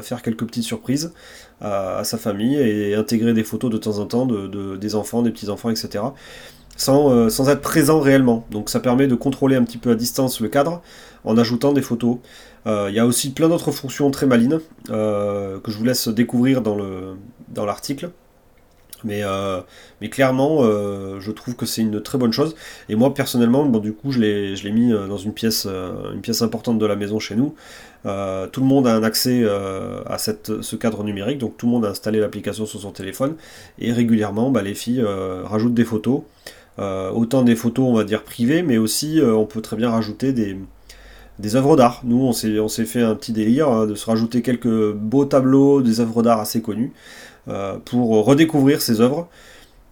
faire 0.02 0.22
quelques 0.22 0.46
petites 0.46 0.64
surprises 0.64 1.12
à, 1.60 2.02
sa 2.04 2.18
famille 2.18 2.56
et 2.56 2.94
intégrer 2.94 3.32
des 3.32 3.44
photos 3.44 3.70
de 3.70 3.78
temps 3.78 3.98
en 3.98 4.06
temps 4.06 4.26
de, 4.26 4.76
des 4.76 4.94
enfants, 4.94 5.22
des 5.22 5.30
petits-enfants, 5.30 5.70
etc. 5.70 6.04
Sans, 6.76 7.30
sans, 7.30 7.48
être 7.48 7.62
présent 7.62 8.00
réellement. 8.00 8.44
Donc 8.50 8.68
ça 8.68 8.80
permet 8.80 9.06
de 9.06 9.14
contrôler 9.14 9.56
un 9.56 9.64
petit 9.64 9.78
peu 9.78 9.90
à 9.90 9.94
distance 9.94 10.40
le 10.40 10.48
cadre 10.48 10.82
en 11.24 11.38
ajoutant 11.38 11.72
des 11.72 11.82
photos. 11.82 12.18
Il 12.66 12.92
y 12.92 12.98
a 12.98 13.06
aussi 13.06 13.30
plein 13.32 13.48
d'autres 13.48 13.72
fonctions 13.72 14.10
très 14.10 14.26
malines 14.26 14.60
que 14.88 15.60
je 15.66 15.78
vous 15.78 15.84
laisse 15.84 16.08
découvrir 16.08 16.60
dans 16.60 17.64
l'article. 17.64 18.10
Mais, 19.04 19.22
euh, 19.24 19.60
mais 20.00 20.08
clairement, 20.08 20.58
euh, 20.60 21.20
je 21.20 21.30
trouve 21.30 21.54
que 21.54 21.66
c'est 21.66 21.82
une 21.82 22.00
très 22.00 22.18
bonne 22.18 22.32
chose. 22.32 22.54
Et 22.88 22.94
moi, 22.94 23.14
personnellement, 23.14 23.64
bon, 23.64 23.78
du 23.78 23.92
coup, 23.92 24.10
je 24.10 24.20
l'ai 24.20 24.72
mis 24.72 24.92
euh, 24.92 25.06
dans 25.06 25.18
une 25.18 25.32
pièce, 25.32 25.66
une 26.14 26.20
pièce 26.20 26.42
importante 26.42 26.78
de 26.78 26.86
la 26.86 26.96
maison 26.96 27.18
chez 27.18 27.36
nous. 27.36 27.54
tout 28.04 28.60
le 28.60 28.66
monde 28.66 28.86
a 28.86 28.94
un 28.94 29.02
accès 29.02 29.44
à 30.06 30.18
cette, 30.18 30.62
ce 30.62 30.76
cadre 30.76 31.02
numérique, 31.04 31.38
donc 31.38 31.56
tout 31.56 31.66
le 31.66 31.72
monde 31.72 31.84
a 31.84 31.90
installé 31.90 32.20
l'application 32.20 32.66
sur 32.66 32.80
son 32.80 32.92
téléphone. 32.92 33.34
Et 33.78 33.92
régulièrement, 33.92 34.50
bah, 34.50 34.62
les 34.62 34.74
filles 34.74 35.04
rajoutent 35.44 35.74
des 35.74 35.84
photos. 35.84 36.22
autant 36.78 37.42
des 37.42 37.56
photos, 37.56 37.86
on 37.88 37.94
va 37.94 38.04
dire, 38.04 38.22
privées, 38.22 38.62
mais 38.62 38.78
aussi, 38.78 39.20
on 39.22 39.46
peut 39.46 39.60
très 39.60 39.76
bien 39.76 39.90
rajouter 39.90 40.32
des, 40.32 40.56
des 41.38 41.56
œuvres 41.56 41.76
d'art. 41.76 42.02
Nous, 42.04 42.22
on 42.22 42.32
s'est 42.32 42.84
fait 42.84 43.02
un 43.02 43.14
petit 43.14 43.32
délire 43.32 43.68
hein, 43.68 43.86
de 43.86 43.94
se 43.94 44.06
rajouter 44.06 44.42
quelques 44.42 44.92
beaux 44.92 45.24
tableaux, 45.24 45.82
des 45.82 46.00
œuvres 46.00 46.22
d'art 46.22 46.40
assez 46.40 46.62
connues. 46.62 46.92
Euh, 47.48 47.76
pour 47.84 48.24
redécouvrir 48.24 48.82
ses 48.82 49.00
œuvres. 49.00 49.28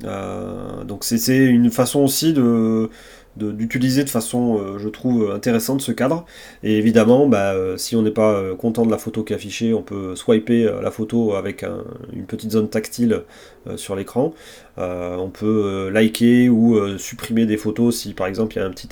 Euh, 0.04 0.82
donc 0.82 1.04
c'est 1.04 1.36
une 1.36 1.70
façon 1.70 2.00
aussi 2.00 2.32
de 2.32 2.90
d'utiliser 3.36 4.04
de, 4.04 4.10
façon, 4.10 4.60
euh, 4.60 4.78
je 4.78 4.88
trouve, 4.88 5.32
intéressante 5.32 5.80
ce 5.80 5.90
cadre. 5.90 6.24
Et 6.62 6.78
évidemment, 6.78 7.26
bah, 7.26 7.52
si 7.76 7.96
on 7.96 8.02
n'est 8.02 8.12
pas 8.12 8.54
content 8.56 8.86
de 8.86 8.92
la 8.92 8.98
photo 8.98 9.24
qui 9.24 9.32
est 9.32 9.36
affichée, 9.36 9.74
on 9.74 9.82
peut 9.82 10.14
swiper 10.14 10.70
la 10.80 10.92
photo 10.92 11.34
avec 11.34 11.64
une 12.12 12.26
petite 12.26 12.52
zone 12.52 12.68
tactile 12.68 13.22
sur 13.74 13.96
l'écran. 13.96 14.34
on 14.76 15.30
peut 15.30 15.90
liker 15.92 16.48
ou 16.48 16.96
supprimer 16.96 17.44
des 17.44 17.56
photos 17.56 17.96
si 17.96 18.14
par 18.14 18.28
exemple 18.28 18.54
il 18.54 18.60
y 18.60 18.62
a 18.62 18.66
un 18.66 18.70
petit 18.70 18.88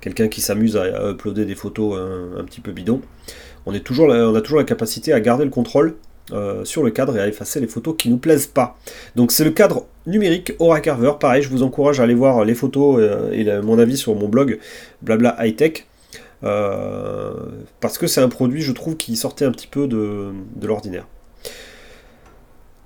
quelqu'un 0.00 0.28
qui 0.28 0.40
s'amuse 0.40 0.76
à, 0.76 1.10
uploader 1.10 1.46
des 1.46 1.56
photos 1.56 1.98
un, 2.38 2.44
petit 2.44 2.60
peu 2.60 2.70
bidon. 2.70 3.00
On, 3.66 3.74
est 3.74 3.80
toujours, 3.80 4.06
on 4.06 4.34
a 4.36 4.40
toujours 4.40 4.58
la 4.58 4.64
capacité 4.64 5.12
à 5.12 5.18
garder 5.18 5.44
le 5.44 5.50
contrôle 5.50 5.96
euh, 6.32 6.64
sur 6.64 6.82
le 6.82 6.90
cadre 6.90 7.16
et 7.16 7.20
à 7.20 7.28
effacer 7.28 7.60
les 7.60 7.68
photos 7.68 7.94
qui 7.96 8.08
nous 8.08 8.16
plaisent 8.16 8.48
pas. 8.48 8.76
Donc 9.14 9.30
c'est 9.30 9.44
le 9.44 9.52
cadre 9.52 9.86
numérique 10.06 10.54
Aura 10.58 10.80
Carver. 10.80 11.12
Pareil, 11.20 11.42
je 11.42 11.48
vous 11.48 11.62
encourage 11.62 12.00
à 12.00 12.02
aller 12.02 12.14
voir 12.14 12.44
les 12.44 12.56
photos 12.56 12.96
euh, 12.98 13.30
et 13.30 13.44
mon 13.62 13.78
avis 13.78 13.96
sur 13.96 14.12
mon 14.16 14.28
blog 14.28 14.58
Blabla 15.02 15.36
High 15.38 15.54
Tech. 15.54 15.86
Euh, 16.42 17.32
parce 17.80 17.96
que 17.96 18.08
c'est 18.08 18.20
un 18.20 18.28
produit, 18.28 18.60
je 18.60 18.72
trouve, 18.72 18.96
qui 18.96 19.14
sortait 19.14 19.44
un 19.44 19.52
petit 19.52 19.68
peu 19.68 19.86
de, 19.86 20.32
l'ordinaire. 20.62 21.06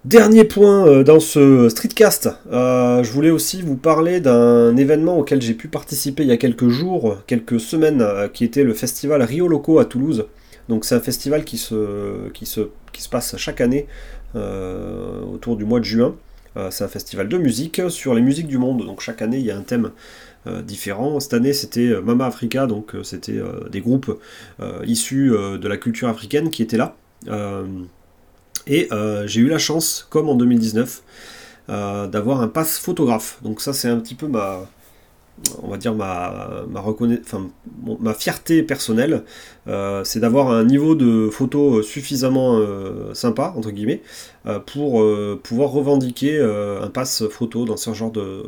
Dernier 0.05 0.45
point 0.45 1.03
dans 1.03 1.21
ce 1.21 1.69
streetcast, 1.71 2.31
je 2.51 3.11
voulais 3.11 3.31
aussi 3.31 3.63
vous 3.63 3.77
parler 3.77 4.21
d'un 4.21 4.77
événement 4.77 5.19
auquel 5.19 5.41
j'ai 5.41 5.55
pu 5.55 5.69
participer 5.69 6.23
il 6.23 6.29
y 6.29 6.33
a 6.33 6.39
quelques 6.39 6.69
jours, 6.69 7.19
quelques 7.27 7.61
semaines, 7.61 8.07
qui 8.33 8.45
était 8.45 8.65
le 8.65 8.75
festival 8.75 9.23
Rio 9.23 9.49
Loco 9.49 9.79
à 9.79 9.87
Toulouse. 9.87 10.27
Donc 10.71 10.85
c'est 10.85 10.95
un 10.95 11.01
festival 11.01 11.45
qui 11.45 11.59
se, 11.59 12.31
passe 13.11 13.37
chaque 13.37 13.61
année 13.61 13.87
euh, 14.37 15.21
autour 15.23 15.57
du 15.57 15.65
mois 15.65 15.81
de 15.81 15.85
juin 15.85 16.15
c'est 16.71 16.83
un 16.83 16.89
festival 16.89 17.29
de 17.29 17.39
musique 17.39 17.81
sur 17.91 18.13
les 18.13 18.21
musiques 18.21 18.49
du 18.49 18.59
monde. 18.59 18.85
Donc 18.85 19.01
chaque 19.01 19.23
année, 19.23 19.39
il 19.39 19.45
y 19.45 19.53
a 19.53 19.57
un 19.57 19.63
thème 19.63 19.93
différent. 20.65 21.21
Cette 21.21 21.33
année, 21.33 21.53
c'était 21.53 21.95
Mama 22.03 22.27
Africa, 22.27 22.67
donc 22.67 22.93
c'était 23.05 23.41
des 23.71 23.81
groupes 23.81 24.21
issus 24.85 25.31
de 25.31 25.69
la 25.69 25.77
culture 25.77 26.09
africaine 26.09 26.51
qui 26.51 26.63
étaient 26.65 26.77
là. 26.77 26.97
et 28.67 28.89
j'ai 29.27 29.41
eu 29.41 29.49
la 29.49 29.59
chance, 29.59 30.09
comme 30.11 30.29
en 30.29 30.35
2019, 30.35 31.03
d'avoir 31.69 32.41
un 32.41 32.49
pass 32.49 32.79
photographe. 32.79 33.39
Donc 33.43 33.61
ça, 33.61 33.73
c'est 33.73 33.89
un 33.89 34.01
petit 34.01 34.17
peu 34.17 34.27
ma, 34.27 34.69
on 35.63 35.69
va 35.69 35.77
dire 35.77 35.95
ma, 35.95 36.65
ma, 36.69 36.81
enfin, 36.81 37.49
ma 38.01 38.15
fierté 38.15 38.63
personnelle, 38.63 39.25
euh, 39.69 40.05
c'est 40.05 40.21
d'avoir 40.21 40.51
un 40.51 40.65
niveau 40.65 40.95
de 40.95 41.29
photo 41.31 41.83
suffisamment 41.83 42.59
euh, 42.59 43.15
sympa, 43.15 43.55
entre 43.57 43.71
guillemets, 43.71 44.03
euh, 44.47 44.59
pour 44.59 45.05
pouvoir 45.43 45.71
revendiquer 45.71 46.41
un 46.41 46.89
pass 46.89 47.25
photo 47.29 47.65
dans 47.65 47.77
ce 47.77 47.93
genre 47.93 48.11
de, 48.11 48.43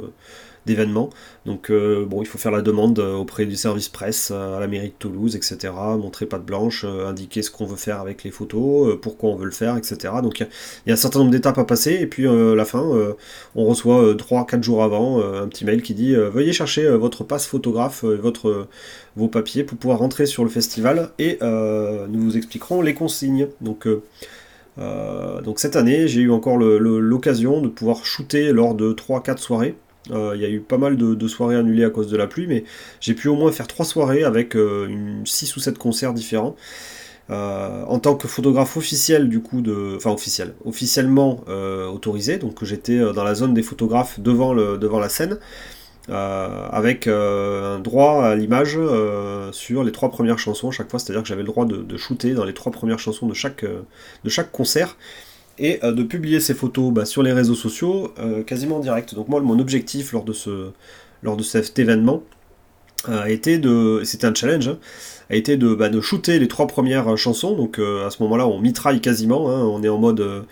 d'événements. 0.66 1.10
Donc 1.46 1.70
euh, 1.70 2.04
bon, 2.06 2.22
il 2.22 2.26
faut 2.26 2.38
faire 2.38 2.52
la 2.52 2.62
demande 2.62 2.98
euh, 2.98 3.14
auprès 3.14 3.46
du 3.46 3.56
service 3.56 3.88
presse 3.88 4.30
euh, 4.32 4.56
à 4.56 4.60
la 4.60 4.68
mairie 4.68 4.88
de 4.88 4.94
Toulouse, 4.98 5.34
etc. 5.34 5.72
Montrer 5.98 6.26
patte 6.26 6.44
blanche, 6.44 6.84
indiquer 6.84 7.42
ce 7.42 7.50
qu'on 7.50 7.66
veut 7.66 7.76
faire 7.76 8.00
avec 8.00 8.22
les 8.24 8.30
photos, 8.30 8.96
pourquoi 9.00 9.30
on 9.30 9.36
veut 9.36 9.44
le 9.44 9.50
faire, 9.50 9.76
etc. 9.76 10.14
Donc 10.22 10.40
il 10.40 10.46
y, 10.86 10.90
a 10.90 10.94
un 10.94 10.96
certain 10.96 11.20
nombre 11.20 11.30
d'étapes 11.30 11.58
à 11.58 11.64
passer 11.64 11.94
et 12.00 12.06
puis 12.06 12.26
à 12.26 12.54
la 12.54 12.64
fin, 12.64 13.14
on 13.54 13.64
reçoit 13.64 14.14
3-4 14.14 14.62
jours 14.62 14.82
avant 14.82 15.20
un 15.20 15.48
petit 15.48 15.64
mail 15.64 15.82
qui 15.82 15.94
dit 15.94 16.14
veuillez 16.14 16.52
chercher 16.52 16.88
votre 16.90 17.24
passe 17.24 17.46
photographe, 17.46 18.04
votre 18.04 18.68
vos 19.16 19.28
papiers 19.28 19.64
pour 19.64 19.78
pouvoir 19.78 19.98
rentrer 19.98 20.26
sur 20.26 20.44
le 20.44 20.50
festival 20.50 21.10
et 21.18 21.38
nous 21.42 22.20
vous 22.20 22.36
expliquerons 22.36 22.82
les 22.82 22.94
consignes. 22.94 23.48
Donc 23.60 23.86
donc 24.76 25.58
cette 25.58 25.76
année, 25.76 26.08
j'ai 26.08 26.20
eu 26.20 26.30
encore 26.30 26.58
l'occasion 26.58 27.60
de 27.60 27.68
pouvoir 27.68 28.04
shooter 28.04 28.52
lors 28.52 28.74
de 28.74 28.92
3-4 28.92 29.38
soirées. 29.38 29.74
Euh, 30.10 30.32
il 30.34 30.42
y 30.42 30.44
a 30.44 30.48
eu 30.48 30.60
pas 30.60 30.78
mal 30.78 30.96
de, 30.96 31.28
soirées 31.28 31.56
annulées 31.56 31.84
à 31.84 31.90
cause 31.90 32.08
de 32.08 32.16
la 32.16 32.26
pluie, 32.26 32.46
mais 32.46 32.64
j'ai 33.00 33.14
pu 33.14 33.28
au 33.28 33.36
moins 33.36 33.52
faire 33.52 33.66
trois 33.66 33.84
soirées 33.84 34.24
avec 34.24 34.52
6 34.52 34.56
euh, 34.56 35.56
ou 35.56 35.60
7 35.60 35.78
concerts 35.78 36.12
différents. 36.12 36.56
Euh, 37.30 37.84
en 37.86 38.00
tant 38.00 38.16
que 38.16 38.26
photographe 38.26 38.76
officiel 38.76 39.28
du 39.28 39.40
coup 39.40 39.60
de 39.60 39.94
enfin 39.96 40.10
officiel 40.10 40.54
officiellement 40.64 41.44
autorisé 41.46 42.36
donc 42.36 42.64
j'étais 42.64 42.98
dans 42.98 43.22
la 43.22 43.36
zone 43.36 43.54
des 43.54 43.62
photographes 43.62 44.18
devant 44.18 44.52
la 44.52 45.08
scène 45.08 45.38
avec 46.08 47.06
un 47.06 47.78
droit 47.78 48.24
à 48.24 48.34
l'image 48.34 48.76
sur 49.52 49.84
les 49.84 49.92
trois 49.92 50.10
premières 50.10 50.40
chansons 50.40 50.70
à 50.70 50.72
chaque 50.72 50.90
fois 50.90 50.98
c'est 50.98 51.12
à 51.12 51.14
dire 51.14 51.22
que 51.22 51.28
j'avais 51.28 51.42
le 51.42 51.46
droit 51.46 51.64
de, 51.64 51.96
shooter 51.96 52.34
dans 52.34 52.44
les 52.44 52.54
trois 52.54 52.72
premières 52.72 52.98
chansons 52.98 53.28
de 53.28 53.34
chaque 53.34 53.64
concert 54.50 54.96
et 55.58 55.80
euh, 55.84 55.92
de 55.92 56.02
publier 56.02 56.40
ces 56.40 56.54
photos 56.54 56.92
bah, 56.92 57.04
sur 57.04 57.22
les 57.22 57.32
réseaux 57.32 57.54
sociaux 57.54 58.12
euh, 58.18 58.42
quasiment 58.42 58.76
en 58.76 58.80
direct. 58.80 59.14
Donc 59.14 59.28
moi, 59.28 59.40
mon 59.40 59.58
objectif 59.58 60.12
lors 60.12 60.24
de, 60.24 61.42
cet 61.42 61.78
événement 61.78 62.22
euh, 63.08 63.22
a 63.22 63.30
été 63.30 63.58
de, 63.58 64.02
c'était 64.04 64.26
un 64.26 64.34
challenge, 64.34 64.68
hein, 64.68 64.78
a 65.30 65.36
été 65.36 65.56
de, 65.56 65.74
bah, 65.74 65.88
de 65.88 66.00
shooter 66.00 66.38
les 66.38 66.48
trois 66.48 66.66
premières 66.66 67.16
chansons. 67.16 67.56
Donc 67.56 67.78
à 67.78 68.10
ce 68.10 68.22
moment-là, 68.22 68.46
on 68.46 68.60
mitraille 68.60 69.00
quasiment, 69.00 69.50
hein, 69.50 69.64
on 69.64 69.82
est 69.82 69.88
en 69.88 69.98
mode 69.98 70.46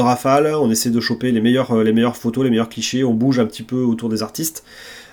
rafale, 0.00 0.54
on 0.54 0.70
essaie 0.70 0.90
de 0.90 1.00
choper 1.00 1.32
les 1.32 1.40
meilleures 1.40 2.16
photos, 2.16 2.44
les 2.44 2.50
meilleurs 2.50 2.68
clichés, 2.68 3.04
on 3.04 3.14
bouge 3.14 3.38
un 3.38 3.46
petit 3.46 3.62
peu 3.62 3.82
autour 3.82 4.08
des 4.08 4.22
artistes. 4.22 4.64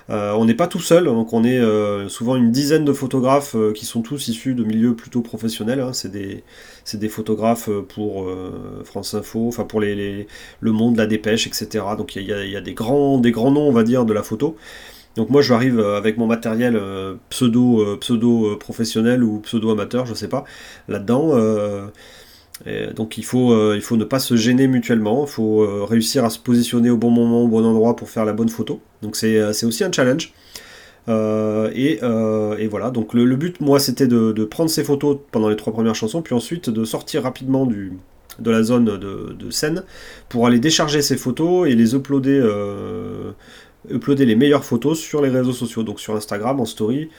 Euh, 0.09 0.33
on 0.33 0.45
n'est 0.45 0.53
pas 0.53 0.67
tout 0.67 0.79
seul, 0.79 1.05
donc 1.05 1.33
on 1.33 1.43
est 1.43 1.59
euh, 1.59 2.09
souvent 2.09 2.35
une 2.35 2.51
dizaine 2.51 2.83
de 2.83 2.91
photographes 2.93 3.55
euh, 3.55 3.71
qui 3.71 3.85
sont 3.85 4.01
tous 4.01 4.27
issus 4.27 4.53
de 4.53 4.63
milieux 4.63 4.95
plutôt 4.95 5.21
professionnels. 5.21 5.79
Hein. 5.79 5.93
C'est 5.93 6.11
des, 6.11 7.09
photographes 7.09 7.69
pour 7.89 8.27
France 8.83 9.13
Info, 9.13 9.47
enfin 9.47 9.63
pour 9.63 9.81
Le 9.81 10.25
Monde, 10.63 10.97
La 10.97 11.05
Dépêche, 11.05 11.47
etc. 11.47 11.85
Donc 11.97 12.15
il 12.15 12.23
y, 12.23 12.55
a, 12.55 12.61
des, 12.61 12.73
grands, 12.73 13.19
des 13.19 13.31
grands 13.31 13.51
noms, 13.51 13.67
on 13.67 13.71
va 13.71 13.83
dire, 13.83 14.05
de 14.05 14.13
la 14.13 14.23
photo. 14.23 14.55
Donc 15.15 15.29
moi 15.29 15.41
je 15.41 15.53
arrive 15.53 15.79
avec 15.79 16.17
mon 16.17 16.25
matériel 16.25 16.81
pseudo, 17.29 17.97
pseudo 17.97 18.57
professionnel 18.57 19.23
ou 19.23 19.39
pseudo 19.39 19.71
amateur, 19.71 20.05
je 20.05 20.13
sais 20.13 20.27
pas, 20.27 20.43
là-dedans 20.87 21.33
donc 22.95 23.17
il 23.17 23.25
faut, 23.25 23.51
euh, 23.51 23.73
il 23.75 23.81
faut 23.81 23.97
ne 23.97 24.05
pas 24.05 24.19
se 24.19 24.35
gêner 24.35 24.67
mutuellement, 24.67 25.25
il 25.25 25.29
faut 25.29 25.61
euh, 25.61 25.83
réussir 25.83 26.23
à 26.23 26.29
se 26.29 26.39
positionner 26.39 26.89
au 26.89 26.97
bon 26.97 27.09
moment, 27.09 27.43
au 27.43 27.47
bon 27.47 27.65
endroit 27.65 27.95
pour 27.95 28.09
faire 28.09 28.25
la 28.25 28.33
bonne 28.33 28.49
photo. 28.49 28.79
Donc 29.01 29.15
c'est 29.15 29.37
euh, 29.37 29.51
aussi 29.63 29.83
un 29.83 29.91
challenge. 29.91 30.33
Et, 31.07 31.99
voilà, 32.01 32.89
donc 32.91 33.13
le, 33.13 33.35
but, 33.35 33.59
moi, 33.59 33.79
c'était 33.79 34.07
de, 34.07 34.45
prendre 34.45 34.69
ces 34.69 34.83
photos 34.83 35.17
pendant 35.31 35.49
les 35.49 35.57
trois 35.57 35.73
premières 35.73 35.95
chansons, 35.95 36.21
puis 36.21 36.33
ensuite 36.33 36.69
de 36.69 36.85
sortir 36.85 37.23
rapidement 37.23 37.65
du, 37.65 37.93
de 38.39 38.51
la 38.51 38.63
zone 38.63 38.85
de, 38.85 39.51
scène 39.51 39.83
pour 40.29 40.47
aller 40.47 40.59
décharger 40.59 41.01
ces 41.01 41.17
photos 41.17 41.67
et 41.67 41.75
les 41.75 41.93
uploader, 41.95 42.41
uploader 43.91 44.25
les 44.25 44.35
meilleures 44.37 44.63
photos 44.63 44.97
sur 44.97 45.21
les 45.21 45.29
réseaux 45.29 45.51
sociaux, 45.51 45.83
donc 45.83 45.99
sur 45.99 46.15
Instagram, 46.15 46.61
en 46.61 46.65
story. 46.65 47.09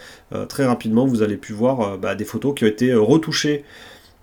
très 0.49 0.65
rapidement, 0.65 1.05
vous 1.05 1.23
allez 1.23 1.37
pu 1.37 1.53
voir 1.53 1.99
bah, 1.99 2.15
des 2.15 2.25
photos 2.25 2.55
qui 2.55 2.65
ont 2.65 2.69
été 2.69 2.95
retouchées 2.95 3.65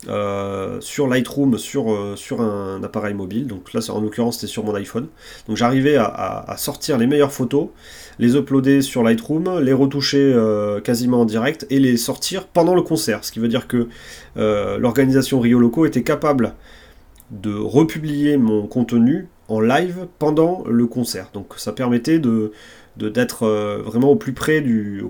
euh, 0.07 0.81
sur 0.81 1.07
Lightroom 1.07 1.59
sur, 1.59 1.93
euh, 1.93 2.15
sur 2.15 2.41
un 2.41 2.83
appareil 2.83 3.13
mobile. 3.13 3.45
Donc 3.45 3.71
là, 3.73 3.81
en 3.89 4.01
l'occurrence, 4.01 4.39
c'était 4.39 4.51
sur 4.51 4.63
mon 4.63 4.73
iPhone. 4.73 5.07
Donc 5.47 5.57
j'arrivais 5.57 5.95
à, 5.95 6.55
sortir 6.57 6.97
les 6.97 7.05
meilleures 7.05 7.31
photos, 7.31 7.67
les 8.17 8.35
uploader 8.35 8.81
sur 8.81 9.03
Lightroom, 9.03 9.59
les 9.59 9.73
retoucher 9.73 10.19
euh, 10.19 10.81
quasiment 10.81 11.21
en 11.21 11.25
direct 11.25 11.67
et 11.69 11.79
les 11.79 11.97
sortir 11.97 12.47
pendant 12.47 12.73
le 12.73 12.81
concert. 12.81 13.23
Ce 13.23 13.31
qui 13.31 13.39
veut 13.39 13.47
dire 13.47 13.67
que 13.67 13.87
l'organisation 14.35 15.39
Rio 15.39 15.59
Loco 15.59 15.85
était 15.85 16.03
capable 16.03 16.55
de 17.29 17.53
republier 17.53 18.37
mon 18.37 18.67
contenu 18.67 19.27
en 19.47 19.59
live 19.59 20.07
pendant 20.17 20.63
le 20.67 20.87
concert. 20.87 21.29
Donc 21.33 21.53
ça 21.57 21.73
permettait 21.73 22.19
de 22.19 22.51
d'être 22.97 23.43
euh, 23.43 23.81
vraiment 23.83 24.09
au 24.09 24.15
plus 24.15 24.33
près 24.33 24.61
de, 24.61 25.01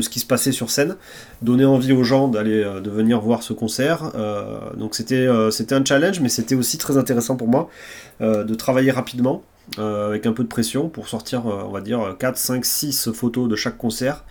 ce 0.00 0.08
qui 0.08 0.18
se 0.18 0.26
passait 0.26 0.52
sur 0.52 0.70
scène 0.70 0.96
donner 1.42 1.64
envie 1.64 1.92
aux 1.92 2.02
gens 2.02 2.28
d'aller 2.28 2.62
euh, 2.62 2.80
de 2.80 2.90
venir 2.90 3.20
voir 3.20 3.42
ce 3.42 3.52
concert 3.52 4.10
euh, 4.16 4.58
donc 4.76 4.94
c'était 4.94 5.28
c'était 5.50 5.74
un 5.74 5.84
challenge 5.84 6.20
mais 6.20 6.28
c'était 6.28 6.56
aussi 6.56 6.78
très 6.78 6.96
intéressant 6.96 7.36
pour 7.36 7.48
moi 7.48 7.68
de 8.20 8.54
travailler 8.54 8.90
rapidement 8.90 9.42
avec 9.78 10.26
un 10.26 10.32
peu 10.32 10.42
de 10.42 10.48
pression 10.48 10.88
pour 10.88 11.08
sortir 11.08 11.46
on 11.46 11.70
va 11.70 11.80
dire 11.80 12.16
4 12.18 12.36
5 12.36 12.64
6 12.64 13.12
photos 13.12 13.48
de 13.48 13.56
chaque 13.56 13.78
concert 13.78 14.24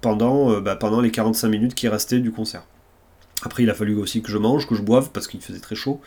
pendant 0.00 0.60
bah, 0.60 0.76
pendant 0.76 1.00
les 1.00 1.10
45 1.10 1.48
minutes 1.48 1.74
qui 1.74 1.88
restaient 1.88 2.20
du 2.20 2.32
concert 2.32 2.64
après, 3.46 3.62
il 3.62 3.70
a 3.70 3.74
fallu 3.74 3.94
aussi 3.96 4.22
que 4.22 4.30
je 4.30 4.38
mange, 4.38 4.66
que 4.66 4.74
je 4.74 4.82
boive, 4.82 5.10
parce 5.12 5.26
qu'il 5.26 5.40
faisait 5.40 5.60
très 5.60 5.74
chaud. 5.74 6.00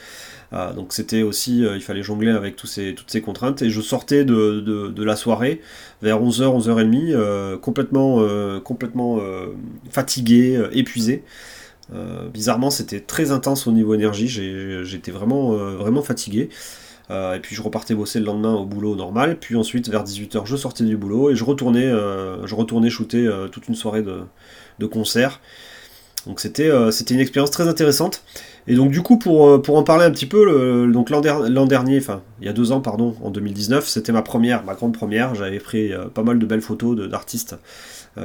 Euh, 0.54 0.74
donc 0.74 0.94
c'était 0.94 1.22
aussi, 1.22 1.66
euh, 1.66 1.76
il 1.76 1.82
fallait 1.82 2.04
jongler 2.04 2.32
avec 2.32 2.56
toutes 2.56 2.70
ces 2.70 3.22
contraintes. 3.22 3.62
Et 3.62 3.70
je 3.70 3.82
sortais 3.82 4.26
de, 4.26 5.04
la 5.04 5.16
soirée 5.16 5.62
vers 6.02 6.22
11h, 6.22 6.68
11h30, 6.68 7.12
euh, 7.12 7.58
complètement, 7.58 8.26
complètement 8.64 9.20
fatigué, 9.90 10.62
épuisé. 10.72 11.24
bizarrement, 12.34 12.70
c'était 12.70 13.00
très 13.00 13.32
intense 13.32 13.68
au 13.68 13.72
niveau 13.72 13.94
énergie, 13.94 14.28
j'étais 14.28 15.12
vraiment, 15.12 15.52
vraiment 15.52 16.02
fatigué. 16.02 16.50
et 17.10 17.40
puis 17.42 17.56
je 17.56 17.62
repartais 17.62 17.94
bosser 17.94 18.20
le 18.20 18.26
lendemain 18.26 18.54
au 18.54 18.66
boulot 18.66 18.96
normal. 18.96 19.38
Puis 19.40 19.56
ensuite, 19.56 19.90
vers 19.90 20.04
18h, 20.04 20.46
je 20.46 20.56
sortais 20.56 20.84
du 20.84 20.98
boulot 20.98 21.32
et 21.32 21.36
je 21.36 21.44
retournais, 21.44 21.90
je 21.90 22.56
retournais 22.56 22.90
shooter 22.90 23.30
toute 23.52 23.68
une 23.68 23.76
soirée 23.76 24.04
de 24.04 24.86
concert. 24.86 25.40
Donc 26.26 26.40
c'était 26.40 26.70
euh, 26.70 26.92
c'était 26.92 27.14
une 27.14 27.20
expérience 27.20 27.52
très 27.52 27.68
intéressante. 27.68 28.24
Et 28.68 28.76
donc 28.76 28.92
du 28.92 29.02
coup 29.02 29.18
pour, 29.18 29.48
euh, 29.48 29.62
en 29.68 29.84
parler 29.84 30.06
un 30.06 30.12
petit 30.12 30.26
peu, 30.26 30.44
l'an 30.88 31.66
dernier, 31.66 31.98
enfin 32.00 32.22
il 32.42 32.46
y 32.46 32.50
a 32.50 32.54
deux 32.54 32.72
ans 32.72 32.82
pardon, 32.82 33.16
en 33.22 33.30
2019, 33.30 33.88
c'était 33.88 34.12
ma 34.12 34.24
première, 34.24 34.64
ma 34.64 34.74
grande 34.74 34.94
première. 34.94 35.36
J'avais 35.36 35.60
pris 35.60 35.94
euh, 35.94 36.06
pas 36.06 36.24
mal 36.24 36.40
de 36.40 36.46
belles 36.46 36.62
photos 36.62 36.98
d'artistes. 37.10 37.56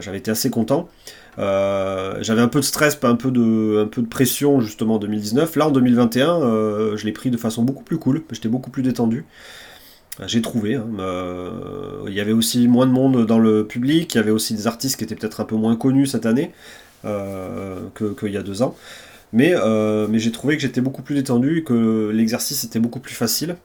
J'avais 0.01 0.19
été 0.19 0.31
assez 0.31 0.51
content. 0.51 0.89
J'avais 1.37 2.41
un 2.41 2.49
peu 2.49 2.61
de 2.61 2.65
stress, 2.65 2.97
un 3.03 3.17
peu 3.17 3.33
de, 3.33 3.83
un 3.85 3.89
peu 3.89 4.03
de 4.03 4.07
pression 4.07 4.61
justement 4.61 4.95
en 4.95 4.99
2019. 4.99 5.57
Là 5.57 5.67
en 5.67 5.71
2021, 5.73 6.97
je 6.97 7.05
l'ai 7.05 7.11
pris 7.11 7.31
de 7.31 7.37
façon 7.37 7.65
beaucoup 7.65 7.83
plus 7.83 7.99
cool. 7.99 8.23
J'étais 8.31 8.49
beaucoup 8.49 8.71
plus 8.71 8.83
détendu 8.83 9.25
j'ai 10.27 10.43
trouvé. 10.43 10.75
Hein, 10.75 10.87
il 12.07 12.13
y 12.13 12.21
avait 12.21 12.33
aussi 12.33 12.69
moins 12.69 12.87
de 12.87 12.93
monde 12.93 13.25
dans 13.27 13.39
le 13.39 13.67
public, 13.67 14.15
il 14.15 14.19
y 14.19 14.21
avait 14.21 14.31
aussi 14.31 14.55
des 14.55 14.67
artistes 14.67 14.97
qui 14.99 15.05
étaient 15.05 15.15
peut-être 15.15 15.41
un 15.41 15.45
peu 15.45 15.57
moins 15.57 15.77
connus 15.77 16.07
cette 16.07 16.27
année. 16.27 16.53
Euh, 17.05 17.89
qu'il 18.19 18.33
y 18.33 18.37
a 18.37 18.43
deux 18.43 18.63
ans. 18.63 18.77
Mais, 19.33 19.55
euh, 19.55 20.07
mais 20.09 20.19
j'ai 20.19 20.33
trouvé 20.33 20.57
que 20.57 20.63
j'étais 20.63 20.81
beaucoup 20.81 21.03
plus 21.03 21.15
détendu 21.15 21.65
que 21.65 22.11
l'exercice 22.13 22.65
était 22.65 22.81
beaucoup 22.81 23.01
plus 23.01 23.15
facile. 23.15 23.57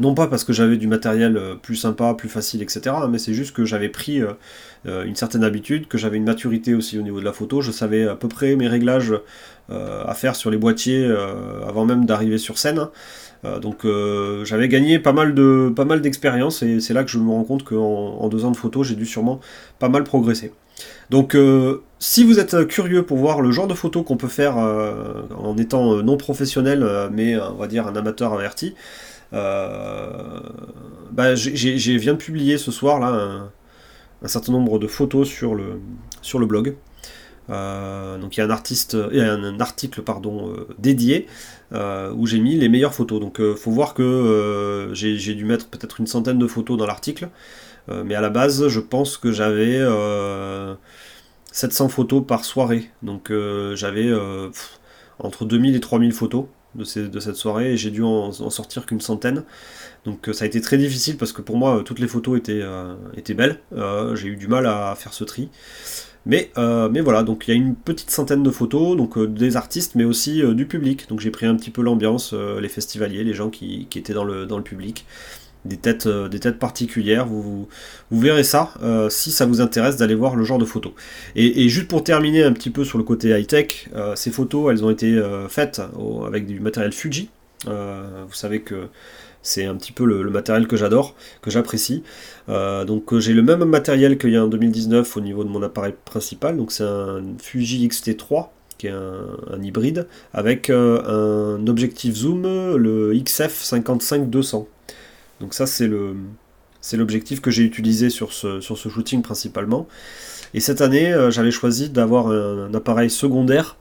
Non 0.00 0.14
pas 0.14 0.26
parce 0.26 0.42
que 0.42 0.54
j'avais 0.54 0.78
du 0.78 0.88
matériel 0.88 1.36
euh, 1.36 1.54
plus 1.54 1.76
sympa, 1.76 2.14
plus 2.14 2.30
facile, 2.30 2.62
etc. 2.62 2.96
Mais 3.10 3.18
c'est 3.18 3.34
juste 3.34 3.54
que 3.54 3.64
j'avais 3.64 3.90
pris 3.90 4.22
une 4.84 5.14
certaine 5.14 5.44
habitude, 5.44 5.86
que 5.86 5.98
j'avais 5.98 6.16
une 6.16 6.24
maturité 6.24 6.74
aussi 6.74 6.98
au 6.98 7.02
niveau 7.02 7.20
de 7.20 7.24
la 7.24 7.32
photo. 7.32 7.60
Je 7.60 7.70
savais 7.70 8.08
à 8.08 8.16
peu 8.16 8.28
près 8.28 8.56
mes 8.56 8.66
réglages 8.66 9.14
à 9.70 10.14
faire 10.14 10.34
sur 10.34 10.50
les 10.50 10.56
boîtiers 10.56 11.06
avant 11.68 11.84
même 11.84 12.04
d'arriver 12.04 12.38
sur 12.38 12.58
scène. 12.58 12.88
donc 13.60 13.86
j'avais 14.44 14.68
gagné 14.68 14.98
pas 14.98 15.12
mal 15.12 15.34
de 15.34 15.72
d'expérience 16.00 16.62
et 16.62 16.80
c'est 16.80 16.94
là 16.94 17.04
que 17.04 17.10
je 17.10 17.18
me 17.18 17.30
rends 17.30 17.44
compte 17.44 17.62
qu'en 17.62 18.16
en 18.18 18.28
deux 18.28 18.44
ans 18.44 18.50
de 18.50 18.56
photo 18.56 18.82
j'ai 18.82 18.96
dû 18.96 19.06
sûrement 19.06 19.40
pas 19.78 19.88
mal 19.88 20.02
progresser. 20.02 20.52
Donc 21.10 21.36
si 21.98 22.24
vous 22.24 22.38
êtes 22.38 22.66
curieux 22.66 23.04
pour 23.04 23.18
voir 23.18 23.40
le 23.40 23.50
genre 23.52 23.66
de 23.66 23.74
photos 23.74 24.04
qu'on 24.04 24.16
peut 24.16 24.28
faire 24.28 24.56
en 24.56 25.56
étant 25.58 26.02
non 26.02 26.16
professionnel, 26.16 26.86
mais 27.12 27.38
on 27.38 27.56
va 27.56 27.66
dire 27.66 27.86
un 27.86 27.96
amateur 27.96 28.32
averti, 28.32 28.74
bah, 31.12 31.34
j'ai 31.34 31.96
viens 31.98 32.14
de 32.14 32.18
publier 32.18 32.58
ce 32.58 32.70
soir 32.70 32.98
là 32.98 33.50
un, 34.22 34.28
certain 34.28 34.52
nombre 34.52 34.78
de 34.78 34.86
photos 34.86 35.28
sur 35.28 35.54
le, 35.54 36.46
blog. 36.46 36.76
Euh, 37.50 38.18
donc 38.18 38.36
il 38.36 38.40
y 38.40 38.42
a 38.42 38.46
un, 38.46 38.50
article 39.60 40.02
euh, 40.08 40.66
dédié 40.78 41.26
euh, 41.72 42.12
où 42.14 42.26
j'ai 42.26 42.38
mis 42.38 42.56
les 42.56 42.68
meilleures 42.68 42.94
photos. 42.94 43.20
Donc 43.20 43.40
faut 43.56 43.70
voir 43.70 43.94
que 43.94 44.90
j'ai 44.92 45.34
dû 45.34 45.44
mettre 45.44 45.68
peut-être 45.68 46.00
une 46.00 46.06
centaine 46.06 46.38
de 46.38 46.46
photos 46.46 46.78
dans 46.78 46.86
l'article. 46.86 47.28
Mais 47.88 48.14
à 48.14 48.20
la 48.20 48.30
base, 48.30 48.68
je 48.68 48.80
pense 48.80 49.16
que 49.16 49.32
j'avais 49.32 49.80
700 51.52 51.88
photos 51.88 52.24
par 52.26 52.44
soirée. 52.44 52.90
Donc 53.02 53.32
j'avais 53.74 54.10
entre 55.18 55.44
2000 55.44 55.76
et 55.76 55.80
3000 55.80 56.12
photos 56.12 56.46
de, 56.74 56.84
cette 56.84 57.36
soirée 57.36 57.72
et 57.72 57.76
j'ai 57.76 57.90
dû 57.90 58.02
en, 58.02 58.32
sortir 58.32 58.86
qu'une 58.86 59.00
centaine. 59.00 59.44
Donc 60.04 60.30
ça 60.32 60.44
a 60.44 60.46
été 60.46 60.60
très 60.60 60.78
difficile 60.78 61.16
parce 61.16 61.32
que 61.32 61.42
pour 61.42 61.56
moi 61.56 61.82
toutes 61.84 61.98
les 61.98 62.08
photos 62.08 62.38
étaient, 62.38 63.34
belles. 63.34 63.58
j'ai 64.14 64.28
eu 64.28 64.36
du 64.36 64.48
mal 64.48 64.66
à 64.66 64.94
faire 64.96 65.12
ce 65.12 65.24
tri. 65.24 65.50
Mais, 66.24 66.50
euh, 66.56 66.88
voilà, 67.02 67.22
donc 67.22 67.48
il 67.48 67.50
y 67.50 67.54
a 67.54 67.56
une 67.56 67.74
petite 67.74 68.10
centaine 68.10 68.42
de 68.42 68.50
photos, 68.50 68.96
donc 68.96 69.18
euh, 69.18 69.26
des 69.26 69.56
artistes, 69.56 69.96
mais 69.96 70.04
aussi 70.04 70.42
euh, 70.42 70.54
du 70.54 70.66
public. 70.66 71.08
Donc 71.08 71.20
j'ai 71.20 71.30
pris 71.30 71.46
un 71.46 71.56
petit 71.56 71.70
peu 71.70 71.82
l'ambiance, 71.82 72.32
les 72.32 72.68
festivaliers, 72.68 73.24
les 73.24 73.34
gens 73.34 73.50
qui, 73.50 73.88
étaient 73.96 74.14
dans 74.14 74.24
le 74.24 74.62
public, 74.62 75.04
des 75.64 75.76
têtes, 75.76 76.08
des 76.08 76.40
têtes 76.40 76.58
particulières. 76.58 77.26
Vous, 77.26 77.68
vous, 78.10 78.20
verrez 78.20 78.44
ça 78.44 78.74
si 79.10 79.30
ça 79.30 79.46
vous 79.46 79.60
intéresse 79.60 79.96
d'aller 79.96 80.14
voir 80.14 80.36
le 80.36 80.44
genre 80.44 80.58
de 80.58 80.64
photos. 80.64 80.92
Et, 81.36 81.68
juste 81.68 81.88
pour 81.88 82.02
terminer 82.02 82.42
un 82.42 82.52
petit 82.52 82.70
peu 82.70 82.84
sur 82.84 82.98
le 82.98 83.04
côté 83.04 83.28
high-tech, 83.28 83.88
ces 84.14 84.30
photos, 84.30 84.70
elles 84.70 84.84
ont 84.84 84.90
été 84.90 85.22
faites 85.48 85.80
avec 86.26 86.46
du 86.46 86.60
matériel 86.60 86.92
Fuji. 86.92 87.30
vous 87.66 88.34
savez 88.34 88.60
que 88.62 88.88
c'est 89.42 89.64
un 89.64 89.74
petit 89.74 89.92
peu 89.92 90.04
le, 90.04 90.30
matériel 90.30 90.66
que 90.66 90.76
j'adore, 90.76 91.14
que 91.42 91.50
j'apprécie. 91.50 92.02
Euh, 92.48 92.84
donc 92.84 93.12
euh, 93.12 93.20
j'ai 93.20 93.34
le 93.34 93.42
même 93.42 93.64
matériel 93.64 94.16
qu'il 94.16 94.30
y 94.30 94.36
a 94.36 94.44
en 94.44 94.48
2019 94.48 95.16
au 95.16 95.20
niveau 95.20 95.44
de 95.44 95.48
mon 95.48 95.62
appareil 95.62 95.94
principal. 96.04 96.56
Donc 96.56 96.72
c'est 96.72 96.84
un 96.84 97.22
Fuji 97.38 97.84
X-T3 97.84 98.48
qui 98.78 98.86
est 98.86 98.90
un, 98.90 99.62
hybride 99.62 100.06
avec 100.32 100.70
euh, 100.70 101.56
un 101.56 101.66
objectif 101.66 102.14
zoom, 102.14 102.42
le 102.76 103.12
XF 103.14 103.62
55-200. 103.62 104.66
Donc 105.42 105.52
ça 105.52 105.66
c'est 105.66 105.86
le 105.86 106.14
c'est 106.80 106.96
l'objectif 106.96 107.40
que 107.40 107.50
j'ai 107.50 107.62
utilisé 107.62 108.08
sur 108.08 108.32
ce, 108.32 108.60
sur 108.60 108.78
ce 108.78 108.88
shooting 108.88 109.22
principalement. 109.22 109.86
Et 110.54 110.60
cette 110.60 110.80
année, 110.80 111.14
j'avais 111.30 111.52
choisi 111.52 111.90
d'avoir 111.90 112.26
un, 112.28 112.74
appareil 112.74 113.08
secondaire 113.08 113.76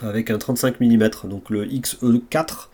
avec 0.00 0.30
un 0.30 0.38
35 0.38 0.80
mm, 0.80 1.08
donc 1.24 1.50
le 1.50 1.64
XE4 1.64 2.68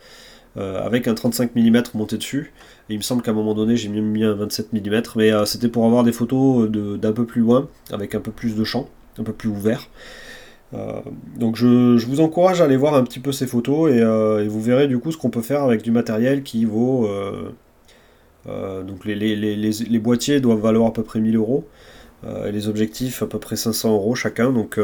euh, 0.57 0.81
avec 0.81 1.09
un 1.09 1.13
35 1.13 1.53
mm 1.53 1.83
monté 1.95 2.17
dessus. 2.17 2.53
Et 2.89 2.93
il 2.93 2.97
me 2.97 3.03
semble 3.03 3.21
qu'à 3.21 3.31
un 3.31 3.33
moment 3.33 3.53
donné, 3.53 3.75
j'ai 3.75 3.89
mis 3.89 4.23
un 4.23 4.35
27 4.35 4.71
mm, 4.71 5.01
mais 5.17 5.33
euh, 5.33 5.43
c'était 5.43 5.67
pour 5.67 5.85
avoir 5.85 6.03
des 6.03 6.13
photos 6.13 6.69
d'un 6.69 7.11
peu 7.11 7.25
plus 7.25 7.41
loin, 7.41 7.67
avec 7.91 8.15
un 8.15 8.21
peu 8.21 8.31
plus 8.31 8.55
de 8.55 8.63
champ, 8.63 8.87
un 9.19 9.23
peu 9.23 9.33
plus 9.33 9.49
ouvert. 9.49 9.89
Euh, 10.73 11.01
donc 11.37 11.57
je, 11.57 12.05
vous 12.05 12.21
encourage 12.21 12.61
à 12.61 12.65
aller 12.65 12.77
voir 12.77 12.95
un 12.95 13.03
petit 13.03 13.19
peu 13.19 13.33
ces 13.33 13.47
photos 13.47 13.91
et, 13.91 14.47
vous 14.47 14.61
verrez 14.61 14.87
du 14.87 14.97
coup 14.97 15.11
ce 15.11 15.17
qu'on 15.17 15.29
peut 15.29 15.41
faire 15.41 15.63
avec 15.63 15.81
du 15.81 15.91
matériel 15.91 16.43
qui 16.43 16.63
vaut... 16.65 17.09
donc 18.45 19.05
les, 19.05 19.15
les, 19.15 19.99
boîtiers 19.99 20.39
doivent 20.39 20.59
valoir 20.59 20.89
à 20.89 20.93
peu 20.93 21.03
près 21.03 21.19
1000 21.19 21.35
euros 21.35 21.65
et 22.25 22.51
les 22.51 22.67
objectifs 22.67 23.23
à 23.23 23.27
peu 23.27 23.39
près 23.39 23.55
500 23.55 23.93
euros 23.93 24.15
chacun. 24.15 24.51
Donc 24.51 24.79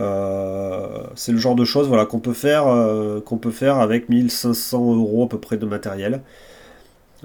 euh, 0.00 1.02
c'est 1.14 1.32
le 1.32 1.38
genre 1.38 1.56
de 1.56 1.64
choses 1.64 1.90
qu'on 2.08 2.20
peut, 2.20 2.32
faire, 2.32 2.68
euh, 2.68 3.20
qu'on 3.20 3.38
peut 3.38 3.50
faire 3.50 3.78
avec 3.78 4.08
1500 4.08 4.94
euros 4.94 5.24
à 5.24 5.28
peu 5.28 5.38
près 5.38 5.56
de 5.56 5.66
matériel. 5.66 6.22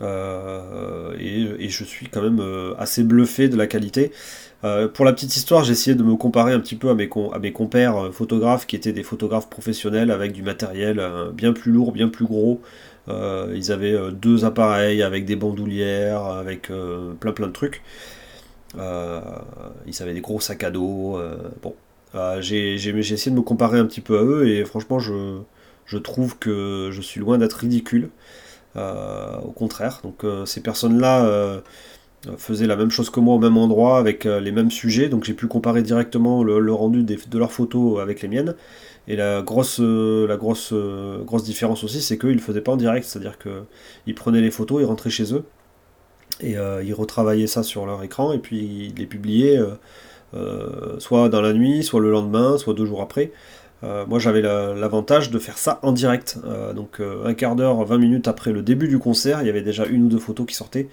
Euh, 0.01 1.13
et, 1.19 1.69
je 1.69 1.83
suis 1.83 2.07
quand 2.07 2.21
même 2.21 2.41
assez 2.79 3.03
bluffé 3.03 3.47
de 3.47 3.55
la 3.57 3.67
qualité. 3.67 4.11
pour 4.93 5.05
la 5.05 5.13
petite 5.13 5.35
histoire, 5.35 5.63
j'ai 5.63 5.73
essayé 5.73 5.95
de 5.95 6.03
me 6.03 6.15
comparer 6.15 6.53
un 6.53 6.59
petit 6.59 6.75
peu 6.75 6.89
à 6.89 6.95
mes 6.95 7.51
compères 7.51 8.13
photographes 8.13 8.65
qui 8.65 8.75
étaient 8.75 8.93
des 8.93 9.03
photographes 9.03 9.49
professionnels 9.49 10.09
avec 10.11 10.31
du 10.31 10.41
matériel 10.41 11.01
bien 11.33 11.53
plus 11.53 11.71
lourd, 11.71 11.91
bien 11.91 12.09
plus 12.09 12.25
gros. 12.25 12.61
Ils 13.07 13.71
avaient 13.71 14.11
deux 14.11 14.45
appareils 14.45 15.03
avec 15.03 15.25
des 15.25 15.35
bandoulières, 15.35 16.23
avec 16.25 16.71
plein 17.19 17.31
plein 17.31 17.47
de 17.47 17.51
trucs. 17.51 17.81
ils 18.75 20.01
avaient 20.01 20.13
des 20.13 20.21
gros 20.21 20.39
sacs 20.39 20.63
à 20.63 20.71
dos. 20.71 21.19
bon, 21.61 21.75
euh, 22.15 22.41
j'ai 22.41 22.75
essayé 22.75 23.31
de 23.31 23.35
me 23.35 23.41
comparer 23.41 23.79
un 23.79 23.85
petit 23.85 24.01
peu 24.01 24.17
à 24.19 24.23
eux 24.23 24.47
et 24.47 24.65
franchement 24.65 24.99
je, 24.99 25.97
trouve 25.97 26.37
que 26.37 26.89
je 26.91 27.01
suis 27.01 27.19
loin 27.19 27.37
d'être 27.37 27.53
ridicule. 27.53 28.09
Euh, 28.75 29.37
au 29.39 29.51
contraire, 29.51 29.99
donc 30.03 30.23
euh, 30.23 30.45
ces 30.45 30.61
personnes-là 30.61 31.61
faisaient 32.37 32.67
la 32.67 32.77
même 32.77 32.89
chose 32.89 33.09
que 33.09 33.19
moi 33.19 33.35
au 33.35 33.39
même 33.39 33.57
endroit 33.57 33.97
avec 33.97 34.23
les 34.25 34.51
mêmes 34.51 34.71
sujets, 34.71 35.09
donc 35.09 35.25
j'ai 35.25 35.33
pu 35.33 35.47
comparer 35.47 35.81
directement 35.81 36.43
le, 36.43 36.73
rendu 36.73 37.03
de 37.03 37.37
leurs 37.37 37.51
photos 37.51 37.99
avec 38.01 38.21
les 38.21 38.27
miennes. 38.27 38.55
Et 39.07 39.15
la 39.15 39.41
grosse, 39.41 39.79
la 39.79 40.37
grosse, 40.37 40.73
grosse 40.73 41.43
différence 41.43 41.83
aussi, 41.83 42.01
c'est 42.01 42.17
qu'ils 42.17 42.35
ne 42.35 42.41
faisaient 42.41 42.61
pas 42.61 42.71
en 42.71 42.77
direct, 42.77 43.05
c'est-à-dire 43.05 43.37
qu'ils 43.37 44.15
prenaient 44.15 44.41
les 44.41 44.51
photos, 44.51 44.81
ils 44.81 44.85
rentraient 44.85 45.09
chez 45.09 45.33
eux, 45.33 45.43
et 46.39 46.53
ils 46.53 46.93
retravaillaient 46.93 47.47
ça 47.47 47.63
sur 47.63 47.85
leur 47.85 48.01
écran, 48.03 48.31
et 48.31 48.39
puis 48.39 48.91
ils 48.93 48.95
les 48.95 49.05
publiaient 49.05 49.59
euh, 50.35 50.99
soit 50.99 51.29
dans 51.29 51.41
la 51.41 51.53
nuit, 51.53 51.83
soit 51.83 51.99
le 51.99 52.11
lendemain, 52.11 52.57
soit 52.57 52.73
deux 52.73 52.85
jours 52.85 53.01
après. 53.01 53.31
Euh, 53.83 54.05
moi 54.07 54.17
j'avais 54.17 54.41
l'avantage 54.41 55.29
de 55.29 55.39
faire 55.39 55.57
ça 55.57 55.79
en 55.83 55.91
direct. 55.91 56.37
Euh, 56.45 56.73
donc 56.73 57.01
un 57.01 57.33
quart 57.33 57.55
d'heure, 57.55 57.83
20 57.83 57.97
minutes 57.97 58.27
après 58.27 58.51
le 58.51 58.61
début 58.61 58.87
du 58.87 58.99
concert, 58.99 59.41
il 59.41 59.47
y 59.47 59.49
avait 59.49 59.61
déjà 59.61 59.85
une 59.85 60.03
ou 60.03 60.09
deux 60.09 60.19
photos 60.19 60.45
qui 60.45 60.55
sortaient 60.55 60.87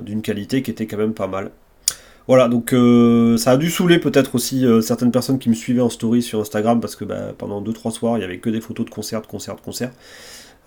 d'une 0.00 0.22
qualité 0.22 0.62
qui 0.62 0.70
était 0.70 0.86
quand 0.86 0.96
même 0.96 1.12
pas 1.12 1.26
mal. 1.26 1.50
Voilà, 2.28 2.48
donc 2.48 2.74
ça 3.38 3.50
a 3.52 3.56
dû 3.56 3.70
saouler 3.70 3.98
peut-être 3.98 4.34
aussi 4.36 4.64
certaines 4.80 5.10
personnes 5.10 5.38
qui 5.38 5.48
me 5.48 5.54
suivaient 5.54 5.80
en 5.80 5.90
story 5.90 6.22
sur 6.22 6.40
Instagram 6.40 6.80
parce 6.80 6.94
que 6.94 7.04
bah, 7.04 7.32
pendant 7.36 7.60
2-3 7.60 7.90
soirs 7.90 8.16
il 8.16 8.20
n'y 8.20 8.24
avait 8.24 8.38
que 8.38 8.48
des 8.48 8.60
photos 8.60 8.86
de 8.86 8.90
concerts, 8.90 9.22
de 9.22 9.26
concerts, 9.26 9.56
de 9.56 9.60
concerts. 9.60 9.90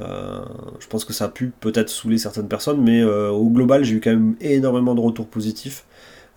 je 0.01 0.87
pense 0.89 1.05
que 1.05 1.13
ça 1.13 1.25
a 1.25 1.29
pu 1.29 1.53
peut-être 1.59 1.89
saouler 1.89 2.17
certaines 2.17 2.49
personnes, 2.49 2.81
mais 2.81 3.03
au 3.03 3.49
global 3.49 3.85
j'ai 3.85 3.95
eu 3.95 4.01
quand 4.01 4.09
même 4.09 4.35
énormément 4.41 4.95
de 4.95 4.99
retours 4.99 5.27
positifs. 5.27 5.85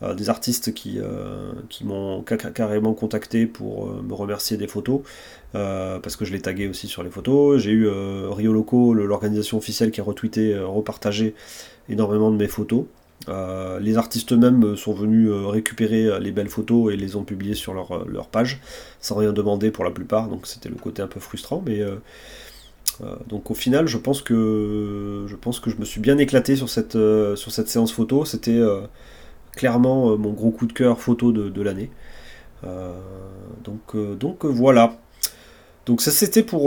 Euh, 0.03 0.15
des 0.15 0.31
artistes 0.31 0.75
qui, 0.75 1.01
euh, 1.01 1.51
m'ont 1.83 2.23
carrément 2.23 2.95
contacté 2.95 3.47
pour 3.47 3.89
euh, 3.89 4.03
me 4.03 4.15
remercier 4.15 4.57
des 4.57 4.69
photos, 4.69 5.01
parce 5.53 6.15
que 6.17 6.25
je 6.25 6.33
l'ai 6.33 6.41
tagué 6.41 6.69
aussi 6.69 6.87
sur 6.87 7.03
les 7.03 7.11
photos. 7.11 7.61
J'ai 7.61 7.73
eu 7.73 7.89
Rio 7.89 8.53
Loco, 8.53 8.95
l'organisation 8.95 9.59
officielle, 9.59 9.91
qui 9.91 10.01
a 10.01 10.05
retweeté, 10.05 10.57
repartagé 10.59 11.35
énormément 11.89 12.31
de 12.31 12.37
mes 12.37 12.49
photos. 12.49 12.85
Les 13.27 13.99
artistes 13.99 14.33
eux-mêmes 14.33 14.77
sont 14.77 14.93
venus 14.93 15.31
récupérer 15.31 16.19
les 16.21 16.31
belles 16.31 16.49
photos 16.49 16.93
et 16.93 16.97
les 16.97 17.17
ont 17.17 17.25
publiées 17.25 17.55
sur 17.55 17.75
leur, 17.75 18.29
page, 18.29 18.61
sans 19.01 19.17
rien 19.17 19.33
demander 19.33 19.71
pour 19.71 19.85
la 19.85 19.91
plupart, 19.91 20.29
donc 20.29 20.47
c'était 20.47 20.69
le 20.69 20.77
côté 20.77 21.03
un 21.03 21.09
peu 21.09 21.21
frustrant, 21.21 21.63
mais 21.67 21.83
donc 23.27 23.51
au 23.51 23.55
final, 23.55 23.87
je 23.87 23.99
pense 23.99 24.23
que 24.23 25.25
je 25.27 25.37
pense 25.37 25.61
que 25.61 25.69
je 25.71 25.77
me 25.77 25.85
suis 25.85 26.01
bien 26.01 26.17
éclaté 26.17 26.57
sur 26.57 26.71
cette, 26.71 26.99
sur 27.37 27.53
cette 27.53 27.69
séance 27.69 27.93
photo. 27.93 28.25
C'était 28.25 28.63
clairement 29.59 30.13
euh, 30.13 30.17
mon 30.17 30.33
gros 30.33 30.51
coup 30.51 30.67
de 30.67 30.73
cœur 30.73 31.01
photo 31.01 31.33
de, 31.33 31.63
l'année. 31.63 31.91
Euh, 32.65 32.95
donc, 33.65 33.95
euh, 33.95 34.15
donc 34.15 34.47
voilà. 34.47 34.97
Donc 35.88 36.03
ça 36.03 36.11
c'était 36.11 36.42
pour, 36.42 36.64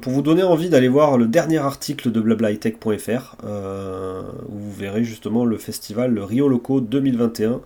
pour 0.00 0.12
vous 0.12 0.20
donner 0.20 0.42
envie 0.42 0.68
d'aller 0.68 0.88
voir 0.88 1.16
le 1.16 1.26
dernier 1.26 1.58
article 1.58 2.10
de 2.10 2.20
blablaitech.fr 2.20 3.36
où 3.42 4.58
vous 4.58 4.72
verrez 4.72 5.04
justement 5.04 5.44
le 5.44 5.56
festival 5.58 6.18
Rio 6.18 6.48
Loco 6.48 6.80
2021 6.80 7.60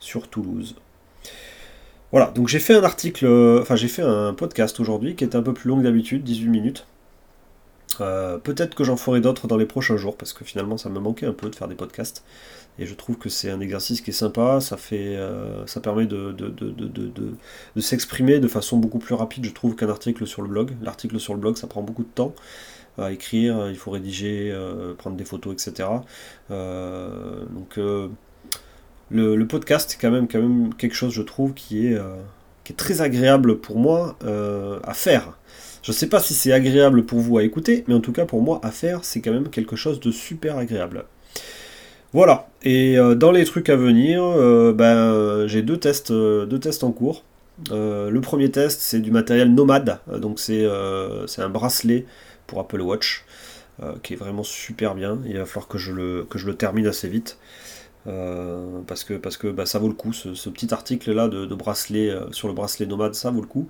sur 0.00 0.26
Toulouse. 0.28 0.74
Voilà, 2.12 2.32
donc 2.34 2.48
j'ai 2.48 2.60
fait 2.60 2.74
un 2.74 2.82
article, 2.82 3.26
enfin 3.60 3.76
j'ai 3.76 3.88
fait 3.88 4.00
un 4.00 4.32
podcast 4.32 4.80
aujourd'hui 4.80 5.14
qui 5.14 5.24
est 5.24 5.36
un 5.36 5.42
peu 5.42 5.52
plus 5.52 5.68
long 5.68 5.76
que 5.76 5.82
d'habitude, 5.82 6.24
18 6.24 6.48
minutes. 6.48 6.86
Peut-être 7.98 8.74
que 8.74 8.84
j'en 8.84 8.96
ferai 8.96 9.20
d'autres 9.20 9.46
dans 9.46 9.56
les 9.56 9.66
prochains 9.66 9.96
jours 9.96 10.16
parce 10.16 10.32
que 10.32 10.44
finalement 10.44 10.76
ça 10.76 10.88
me 10.88 11.00
manquait 11.00 11.26
un 11.26 11.32
peu 11.32 11.50
de 11.50 11.54
faire 11.54 11.68
des 11.68 11.74
podcasts. 11.74 12.24
Et 12.78 12.86
je 12.86 12.94
trouve 12.94 13.18
que 13.18 13.28
c'est 13.28 13.50
un 13.50 13.60
exercice 13.60 14.00
qui 14.00 14.10
est 14.10 14.14
sympa, 14.14 14.60
ça, 14.60 14.76
fait, 14.76 15.16
euh, 15.16 15.66
ça 15.66 15.80
permet 15.80 16.06
de, 16.06 16.34
s'exprimer 17.76 18.38
de 18.38 18.46
façon 18.46 18.76
beaucoup 18.76 19.00
plus 19.00 19.16
rapide, 19.16 19.44
je 19.44 19.52
trouve, 19.52 19.74
qu'un 19.74 19.88
article 19.88 20.26
sur 20.26 20.42
le 20.42 20.48
blog. 20.48 20.76
L'article 20.82 21.18
sur 21.18 21.34
le 21.34 21.40
blog, 21.40 21.56
ça 21.56 21.66
prend 21.66 21.82
beaucoup 21.82 22.04
de 22.04 22.08
temps 22.08 22.34
à 22.96 23.12
écrire, 23.12 23.68
il 23.68 23.76
faut 23.76 23.90
rédiger, 23.90 24.50
euh, 24.52 24.94
prendre 24.94 25.16
des 25.16 25.24
photos, 25.24 25.54
etc. 25.54 25.88
Euh, 26.50 27.44
donc 27.50 27.78
le, 29.10 29.44
podcast 29.46 29.98
quand 30.00 30.10
même, 30.10 30.28
quand 30.28 30.40
même 30.40 30.72
quelque 30.74 30.94
chose, 30.94 31.12
je 31.12 31.22
trouve, 31.22 31.54
qui 31.54 31.88
est, 31.88 31.98
qui 32.68 32.74
est 32.74 32.76
très 32.76 33.00
agréable 33.00 33.60
pour 33.60 33.78
moi 33.78 34.18
à 34.84 34.92
faire. 34.92 35.38
Je 35.82 35.90
ne 35.90 35.96
sais 35.96 36.06
pas 36.06 36.20
si 36.20 36.34
c'est 36.34 36.52
agréable 36.52 37.06
pour 37.06 37.18
vous 37.18 37.38
à 37.38 37.42
écouter, 37.42 37.82
mais 37.88 37.94
en 37.94 38.00
tout 38.00 38.12
cas 38.12 38.26
pour 38.26 38.42
moi 38.42 38.60
à 38.62 38.70
faire, 38.70 39.04
c'est 39.04 39.22
quand 39.22 39.32
même 39.32 39.48
quelque 39.48 39.74
chose 39.74 40.00
de 40.00 40.10
super 40.10 40.58
agréable. 40.58 41.06
Voilà, 42.12 42.50
et 42.62 42.98
dans 43.16 43.32
les 43.32 43.46
trucs 43.46 43.70
à 43.70 43.76
venir, 43.76 44.22
ben, 44.74 45.46
j'ai 45.46 45.62
deux 45.62 45.78
tests, 45.78 46.12
deux 46.12 46.58
tests 46.60 46.84
en 46.84 46.92
cours. 46.92 47.24
le 47.70 48.18
premier 48.20 48.50
test, 48.50 48.82
c'est 48.82 49.00
du 49.00 49.12
matériel 49.12 49.54
nomade, 49.54 49.98
donc 50.18 50.38
c'est 50.38 50.66
un 50.66 51.48
bracelet 51.48 52.04
pour 52.46 52.60
Apple 52.60 52.82
Watch, 52.82 53.24
qui 54.02 54.12
est 54.12 54.16
vraiment 54.16 54.42
super 54.42 54.94
bien. 54.94 55.20
Il 55.24 55.38
va 55.38 55.46
falloir 55.46 55.68
que 55.68 55.78
je 55.78 55.92
le, 55.92 56.26
que 56.28 56.38
je 56.38 56.46
le 56.46 56.54
termine 56.54 56.86
assez 56.86 57.08
vite. 57.08 57.38
Euh, 58.08 58.80
parce 58.86 59.04
que, 59.04 59.14
parce 59.14 59.36
que 59.36 59.48
bah, 59.48 59.66
ça 59.66 59.78
vaut 59.78 59.88
le 59.88 59.94
coup, 59.94 60.12
ce, 60.12 60.48
petit 60.48 60.72
article-là 60.72 61.28
de, 61.28 61.54
bracelet 61.54 62.10
euh, 62.10 62.30
sur 62.32 62.48
le 62.48 62.54
bracelet 62.54 62.86
nomade, 62.86 63.14
ça 63.14 63.30
vaut 63.30 63.40
le 63.40 63.46
coup, 63.46 63.68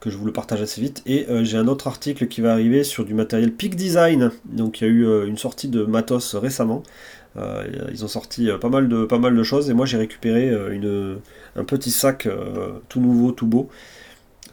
que 0.00 0.10
je 0.10 0.16
vous 0.16 0.24
le 0.24 0.32
partage 0.32 0.62
assez 0.62 0.80
vite. 0.80 1.02
Et 1.06 1.26
euh, 1.28 1.44
j'ai 1.44 1.58
un 1.58 1.68
autre 1.68 1.86
article 1.86 2.28
qui 2.28 2.40
va 2.40 2.52
arriver 2.52 2.82
sur 2.84 3.04
du 3.04 3.14
matériel 3.14 3.52
Peak 3.52 3.76
Design, 3.76 4.30
donc 4.44 4.80
il 4.80 4.84
y 4.84 4.86
a 4.86 4.90
eu 4.90 5.26
une 5.26 5.36
sortie 5.36 5.68
de 5.68 5.84
matos 5.84 6.34
récemment. 6.34 6.82
ils 7.36 8.04
ont 8.04 8.08
sorti 8.08 8.48
pas, 8.60 8.68
mal 8.68 8.88
de, 8.88 9.42
choses, 9.42 9.70
et 9.70 9.74
moi 9.74 9.86
j'ai 9.86 9.98
récupéré 9.98 10.50
un 11.56 11.64
petit 11.64 11.90
sac 11.90 12.28
tout 12.88 13.00
nouveau, 13.00 13.32
tout 13.32 13.46
beau. 13.46 13.68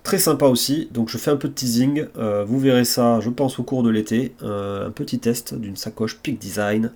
Très 0.04 0.20
sympa 0.20 0.46
aussi, 0.46 0.88
donc 0.92 1.10
je 1.10 1.18
fais 1.18 1.32
un 1.32 1.36
peu 1.36 1.48
de 1.48 1.54
teasing, 1.54 2.06
vous 2.46 2.60
verrez 2.60 2.86
ça 2.86 3.20
je 3.22 3.30
pense 3.30 3.58
au 3.58 3.64
cours 3.64 3.82
de 3.82 3.90
l'été, 3.90 4.36
un 4.42 4.92
petit 4.92 5.20
test 5.20 5.56
d'une 5.56 5.78
sacoche 5.78 6.18
Peak 6.18 6.38
Design 6.38 6.92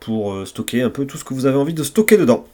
pour 0.00 0.32
euh, 0.32 0.44
stocker 0.44 0.82
un 0.82 0.90
peu 0.90 1.06
tout 1.06 1.16
ce 1.16 1.24
que 1.24 1.34
vous 1.34 1.46
avez 1.46 1.56
envie 1.56 1.74
de 1.74 1.82
stocker 1.82 2.16
dedans. 2.16 2.46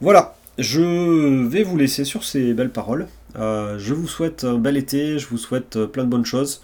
Voilà, 0.00 0.36
je 0.58 1.46
vais 1.46 1.62
vous 1.62 1.76
laisser 1.76 2.04
sur 2.04 2.24
ces 2.24 2.52
belles 2.54 2.72
paroles. 2.72 3.06
Euh, 3.36 3.78
je 3.78 3.94
vous 3.94 4.08
souhaite 4.08 4.44
un 4.44 4.58
bel 4.58 4.76
été, 4.76 5.18
je 5.18 5.28
vous 5.28 5.38
souhaite 5.38 5.76
euh, 5.76 5.86
plein 5.86 6.04
de 6.04 6.08
bonnes 6.08 6.24
choses. 6.24 6.62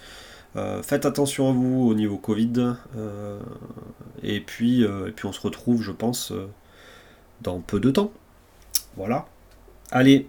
faites 0.83 1.05
attention 1.05 1.49
à 1.49 1.53
vous 1.53 1.87
au 1.89 1.93
niveau 1.93 2.17
Covid. 2.17 2.75
et, 4.23 4.41
puis, 4.41 4.81
et 4.81 5.11
puis 5.15 5.25
on 5.25 5.31
se 5.31 5.39
retrouve, 5.39 5.81
je 5.81 5.91
pense, 5.91 6.33
dans 7.41 7.61
peu 7.61 7.79
de 7.79 7.89
temps. 7.91 8.11
Voilà. 8.97 9.27
Allez, 9.91 10.27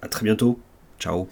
à 0.00 0.08
très 0.08 0.24
bientôt. 0.24 0.58
Ciao. 0.98 1.28